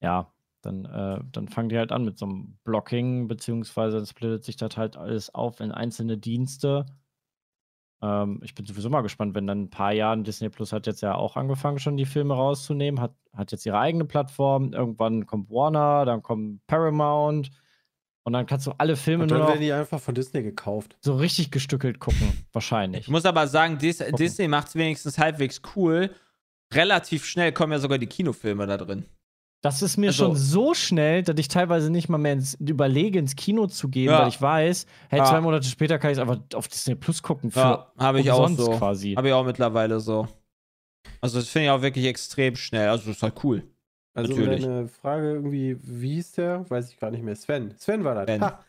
[0.00, 0.32] ja,
[0.62, 4.56] dann, äh, dann fangen die halt an mit so einem Blocking, beziehungsweise dann splittet sich
[4.56, 6.86] das halt alles auf in einzelne Dienste.
[8.02, 11.00] Ähm, ich bin sowieso mal gespannt, wenn dann ein paar Jahren Disney Plus hat jetzt
[11.00, 15.50] ja auch angefangen, schon die Filme rauszunehmen, hat, hat jetzt ihre eigene Plattform, irgendwann kommt
[15.50, 17.50] Warner, dann kommt Paramount
[18.28, 20.96] und dann kannst du alle Filme Und nur dann werden die einfach von Disney gekauft.
[21.00, 23.00] so richtig gestückelt gucken, wahrscheinlich.
[23.02, 26.10] Ich muss aber sagen, Dis Disney macht es wenigstens halbwegs cool.
[26.72, 29.04] Relativ schnell kommen ja sogar die Kinofilme da drin.
[29.62, 33.18] Das ist mir Also- schon so schnell, dass ich teilweise nicht mal mehr ins, überlege,
[33.18, 34.20] ins Kino zu gehen, Ja.
[34.20, 35.24] weil ich weiß, hey, Ja.
[35.24, 37.50] zwei Monate später kann ich es einfach auf Disney Plus gucken.
[37.54, 38.70] Ja, habe ich auch so.
[38.72, 39.14] quasi.
[39.14, 40.28] Habe ich auch mittlerweile so.
[41.20, 42.88] Also das finde ich auch wirklich extrem schnell.
[42.90, 43.64] Also das ist halt cool.
[44.14, 44.64] Also um Natürlich.
[44.64, 46.68] deine Frage irgendwie, wie hieß der?
[46.68, 47.36] Weiß ich gar nicht mehr.
[47.36, 47.74] Sven.
[47.78, 48.24] Sven war das.
[48.26, 48.40] Sven.
[48.42, 48.64] Ha.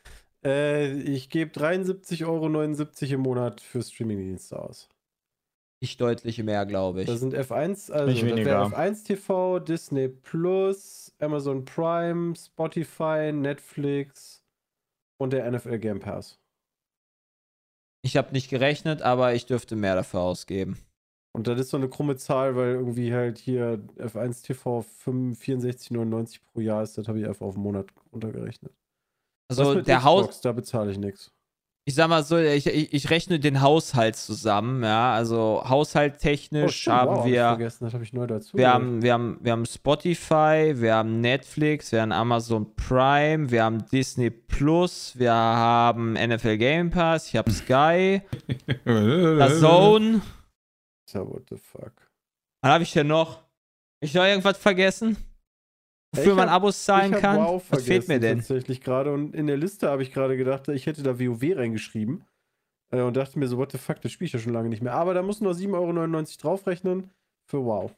[0.45, 4.87] Äh, ich gebe 73,79 Euro im Monat für Streamingdienste aus.
[5.81, 7.07] Nicht deutlich mehr, glaube ich.
[7.07, 8.45] Da sind F1, also Nicht das weniger.
[8.51, 14.43] wäre F1 TV, Disney Plus, Amazon Prime, Spotify, Netflix
[15.17, 16.37] und der NFL Game Pass.
[18.01, 20.77] Ich habe nicht gerechnet, aber ich dürfte mehr dafür ausgeben.
[21.31, 26.39] Und das ist so eine krumme Zahl, weil irgendwie halt hier F1 TV 5 64,99
[26.51, 26.97] pro Jahr ist.
[26.97, 28.73] Das habe ich einfach auf den Monat runtergerechnet.
[29.49, 30.27] Was Also mit der Xbox?
[30.27, 31.31] Haus, Da bezahle ich nichts.
[31.85, 35.13] ich sag mal so, ich, ich, ich rechne den Haushalt zusammen, ja.
[35.13, 37.47] Also haushalttechnisch haben Oh, hab ich wir.
[37.47, 38.57] vergessen, das habe ich neu dazu.
[38.57, 43.63] Wir haben, wir, haben, wir haben Spotify, wir haben Netflix, wir haben Amazon Prime, wir
[43.63, 48.21] haben Disney Plus, wir haben NFL Game Pass, ich habe Sky,
[48.85, 50.21] The Zone.
[51.13, 51.93] Ja, what the fuck.
[52.61, 53.43] Was habe ich denn noch?
[54.01, 55.17] Ich noch irgendwas vergessen?
[56.15, 57.37] Wofür man hab- Abos zahlen kann?
[57.37, 58.39] Wow Was fehlt mir denn?
[58.39, 62.25] Tatsächlich gerade und in der Liste habe ich gerade gedacht, ich hätte da WoW reingeschrieben
[62.91, 64.81] äh, und dachte mir so, what the fuck, das spiele ich ja schon lange nicht
[64.81, 64.93] mehr.
[64.93, 67.11] Aber da muss nur 7,99 Euro draufrechnen
[67.45, 67.95] für Wow.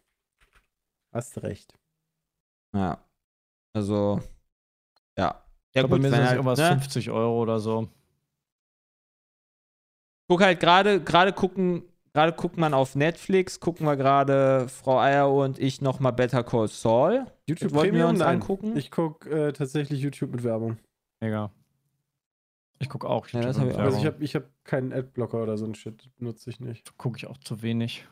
[1.14, 1.74] Hast recht.
[2.76, 3.04] Ja.
[3.74, 4.22] Also,
[5.18, 5.46] ja.
[5.70, 6.68] Ich Ja, glaube, bei gut, mir sind es halt, irgendwas ne?
[6.82, 7.88] 50 Euro oder so.
[10.30, 11.84] Guck halt gerade, gerade gucken,
[12.14, 16.68] gerade guckt man auf Netflix, gucken wir gerade Frau Eier und ich nochmal Better Call
[16.68, 17.26] Saul.
[17.48, 18.36] YouTube wollten wir uns Nein.
[18.36, 18.76] angucken?
[18.78, 20.78] Ich gucke äh, tatsächlich YouTube mit Werbung.
[21.22, 21.52] Mega.
[22.80, 23.84] Ich gucke auch Ja, YouTube das hab mit ich auch.
[23.84, 24.16] Also ich Werbung.
[24.16, 26.98] habe ich hab keinen Adblocker oder so ein Shit, nutze ich nicht.
[26.98, 28.08] Gucke ich auch zu wenig.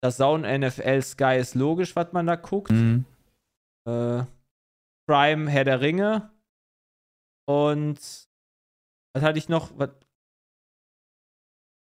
[0.00, 2.70] Das Sound NFL Sky ist logisch, was man da guckt.
[2.70, 3.04] Mhm.
[3.86, 4.22] Äh,
[5.08, 6.30] Prime, Herr der Ringe.
[7.46, 7.98] Und
[9.14, 9.70] was hatte ich noch?
[9.76, 9.90] Was?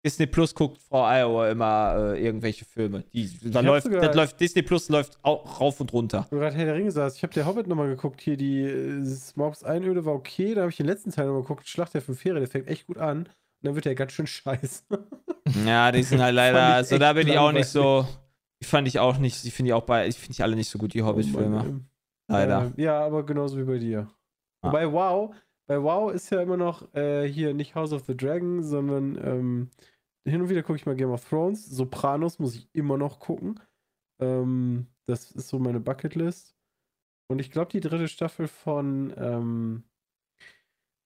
[0.07, 3.03] Disney Plus guckt Frau Iowa immer äh, irgendwelche Filme.
[3.13, 6.25] Die, da läuft, das läuft, Disney Plus läuft auch rauf und runter.
[6.29, 8.61] Wo du gerade Herr der Ringe saß, ich habe der Hobbit nochmal geguckt, hier die
[8.61, 12.01] äh, Smaugs Einöde war okay, da habe ich den letzten Teil nochmal geguckt, Schlacht der
[12.01, 13.23] fünf Fähre, der fängt echt gut an.
[13.23, 13.29] Und
[13.63, 14.83] dann wird er ganz schön scheiße.
[15.65, 18.05] Ja, die sind halt leider, also da bin ich auch nicht so,
[18.61, 20.69] die fand ich auch nicht, die finde ich auch bei, ich finde ich alle nicht
[20.69, 21.63] so gut, die Hobbit-Filme.
[21.65, 21.79] Oh
[22.27, 22.73] Leider.
[22.75, 24.09] Äh, ja, aber genauso wie bei dir.
[24.61, 24.67] Ah.
[24.67, 25.33] Wobei WoW,
[25.67, 29.69] bei WoW ist ja immer noch äh, hier nicht House of the Dragon, sondern ähm,
[30.27, 31.65] hin und wieder gucke ich mal Game of Thrones.
[31.65, 33.59] Sopranos muss ich immer noch gucken.
[34.19, 36.55] Ähm, das ist so meine Bucketlist.
[37.29, 39.83] Und ich glaube, die dritte Staffel von ähm,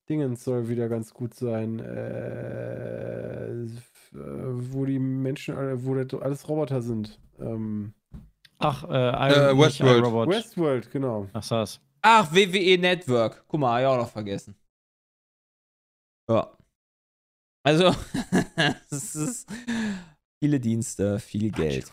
[0.10, 1.80] Dingens soll wieder ganz gut sein.
[1.80, 3.66] Äh,
[4.14, 7.20] wo die Menschen, alle- wo das alles Roboter sind.
[7.40, 7.94] Ähm,
[8.60, 10.04] Ach, äh, Äh, Westworld.
[10.30, 11.28] Westworld, genau.
[11.34, 11.80] Ach, das.
[12.04, 13.44] Ach, WWE Network.
[13.48, 14.56] Guck mal, hab ich auch noch vergessen.
[16.30, 16.56] Ja.
[17.64, 17.94] Also,
[18.90, 19.50] es ist
[20.42, 21.92] viele Dienste, viel Geld.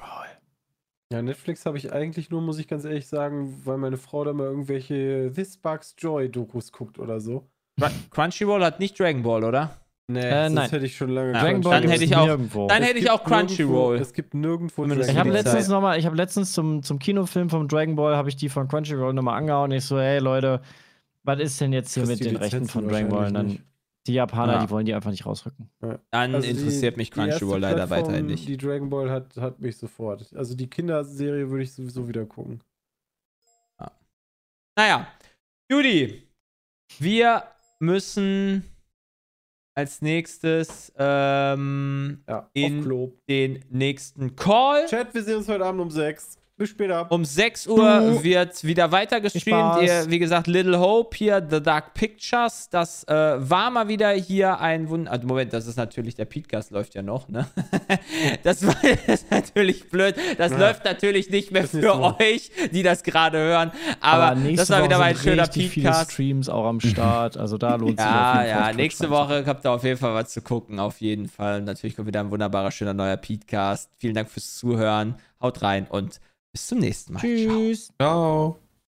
[1.13, 4.33] Ja, Netflix habe ich eigentlich nur, muss ich ganz ehrlich sagen, weil meine Frau da
[4.33, 7.47] mal irgendwelche This Sparks Joy Dokus guckt oder so.
[7.81, 9.77] Crun- Crunchyroll hat nicht Dragon Ball, oder?
[10.11, 10.71] Nee, Äh, das nein.
[10.71, 11.71] hätte ich schon lange Ja, Dragon Crunchyroll.
[11.73, 12.67] Ball dann hätte ich auch- nirgendwo.
[12.67, 13.75] Dann hätte ich gibt auch Crunchyroll.
[13.95, 15.71] Nirgendwo, es gibt nirgendwo Ich Dragon habe letztens Zeit.
[15.73, 18.69] noch mal, ich habe letztens zum, zum Kinofilm vom Dragon Ball habe ich die von
[18.69, 19.71] Crunchyroll nochmal angehauen.
[19.73, 20.61] Ich so, hey Leute,
[21.25, 23.33] was ist denn jetzt hier Kriegst mit den Rechten von Dragon Ball?
[23.33, 23.59] Dann
[24.09, 24.63] die Japaner, Ja.
[24.65, 25.71] die wollen die einfach nicht rausrücken.
[26.11, 28.49] Dann Also interessiert mich die erste Crunchyroll leider weiterhin nicht.
[28.49, 30.33] Die Dragon Ball hat, hat mich sofort.
[30.35, 32.61] Also die Kinderserie würde ich sowieso wieder gucken.
[34.77, 35.09] Naja,
[35.71, 36.23] Judy,
[36.99, 37.43] wir
[37.81, 38.65] müssen
[39.75, 44.87] als nächstes ähm, Ja, In- den nächsten Call.
[44.87, 46.39] Chat, wir sehen uns heute Abend um 6.
[46.59, 47.07] Bis später.
[47.13, 49.75] Um 6 Uhr wird wieder weiter Viel gestreamt.
[49.77, 49.83] Spaß.
[49.83, 52.69] Ihr, wie gesagt, Little Hope hier, The Dark Pictures.
[52.69, 55.13] Das äh, war mal wieder hier ein Wunder.
[55.13, 57.47] Also Moment, das ist natürlich, der Podcast läuft ja noch, ne?
[58.43, 58.75] das war
[59.07, 60.17] das ist natürlich blöd.
[60.37, 60.59] Das Ja.
[60.59, 62.17] läuft natürlich nicht mehr für so.
[62.19, 63.71] euch, die das gerade hören.
[64.01, 66.13] Aber, das war wieder mal ein schöner richtig viele Podcast.
[66.13, 67.37] Streams auch am Start.
[67.37, 68.71] Also da lohnt sich auf Ja, jeden Fall.
[68.71, 71.59] ja, nächste Woche habt ihr auf jeden Fall was zu gucken, auf jeden Fall.
[71.61, 73.91] Und natürlich kommt wieder ein wunderbarer, schöner neuer Podcast.
[73.99, 75.15] Vielen Dank fürs Zuhören.
[75.41, 76.19] Haut rein und
[76.53, 77.21] bis zum nächsten Mal.
[77.21, 77.29] Ciao.
[77.59, 77.91] Tschüss.
[78.01, 78.59] Ciao.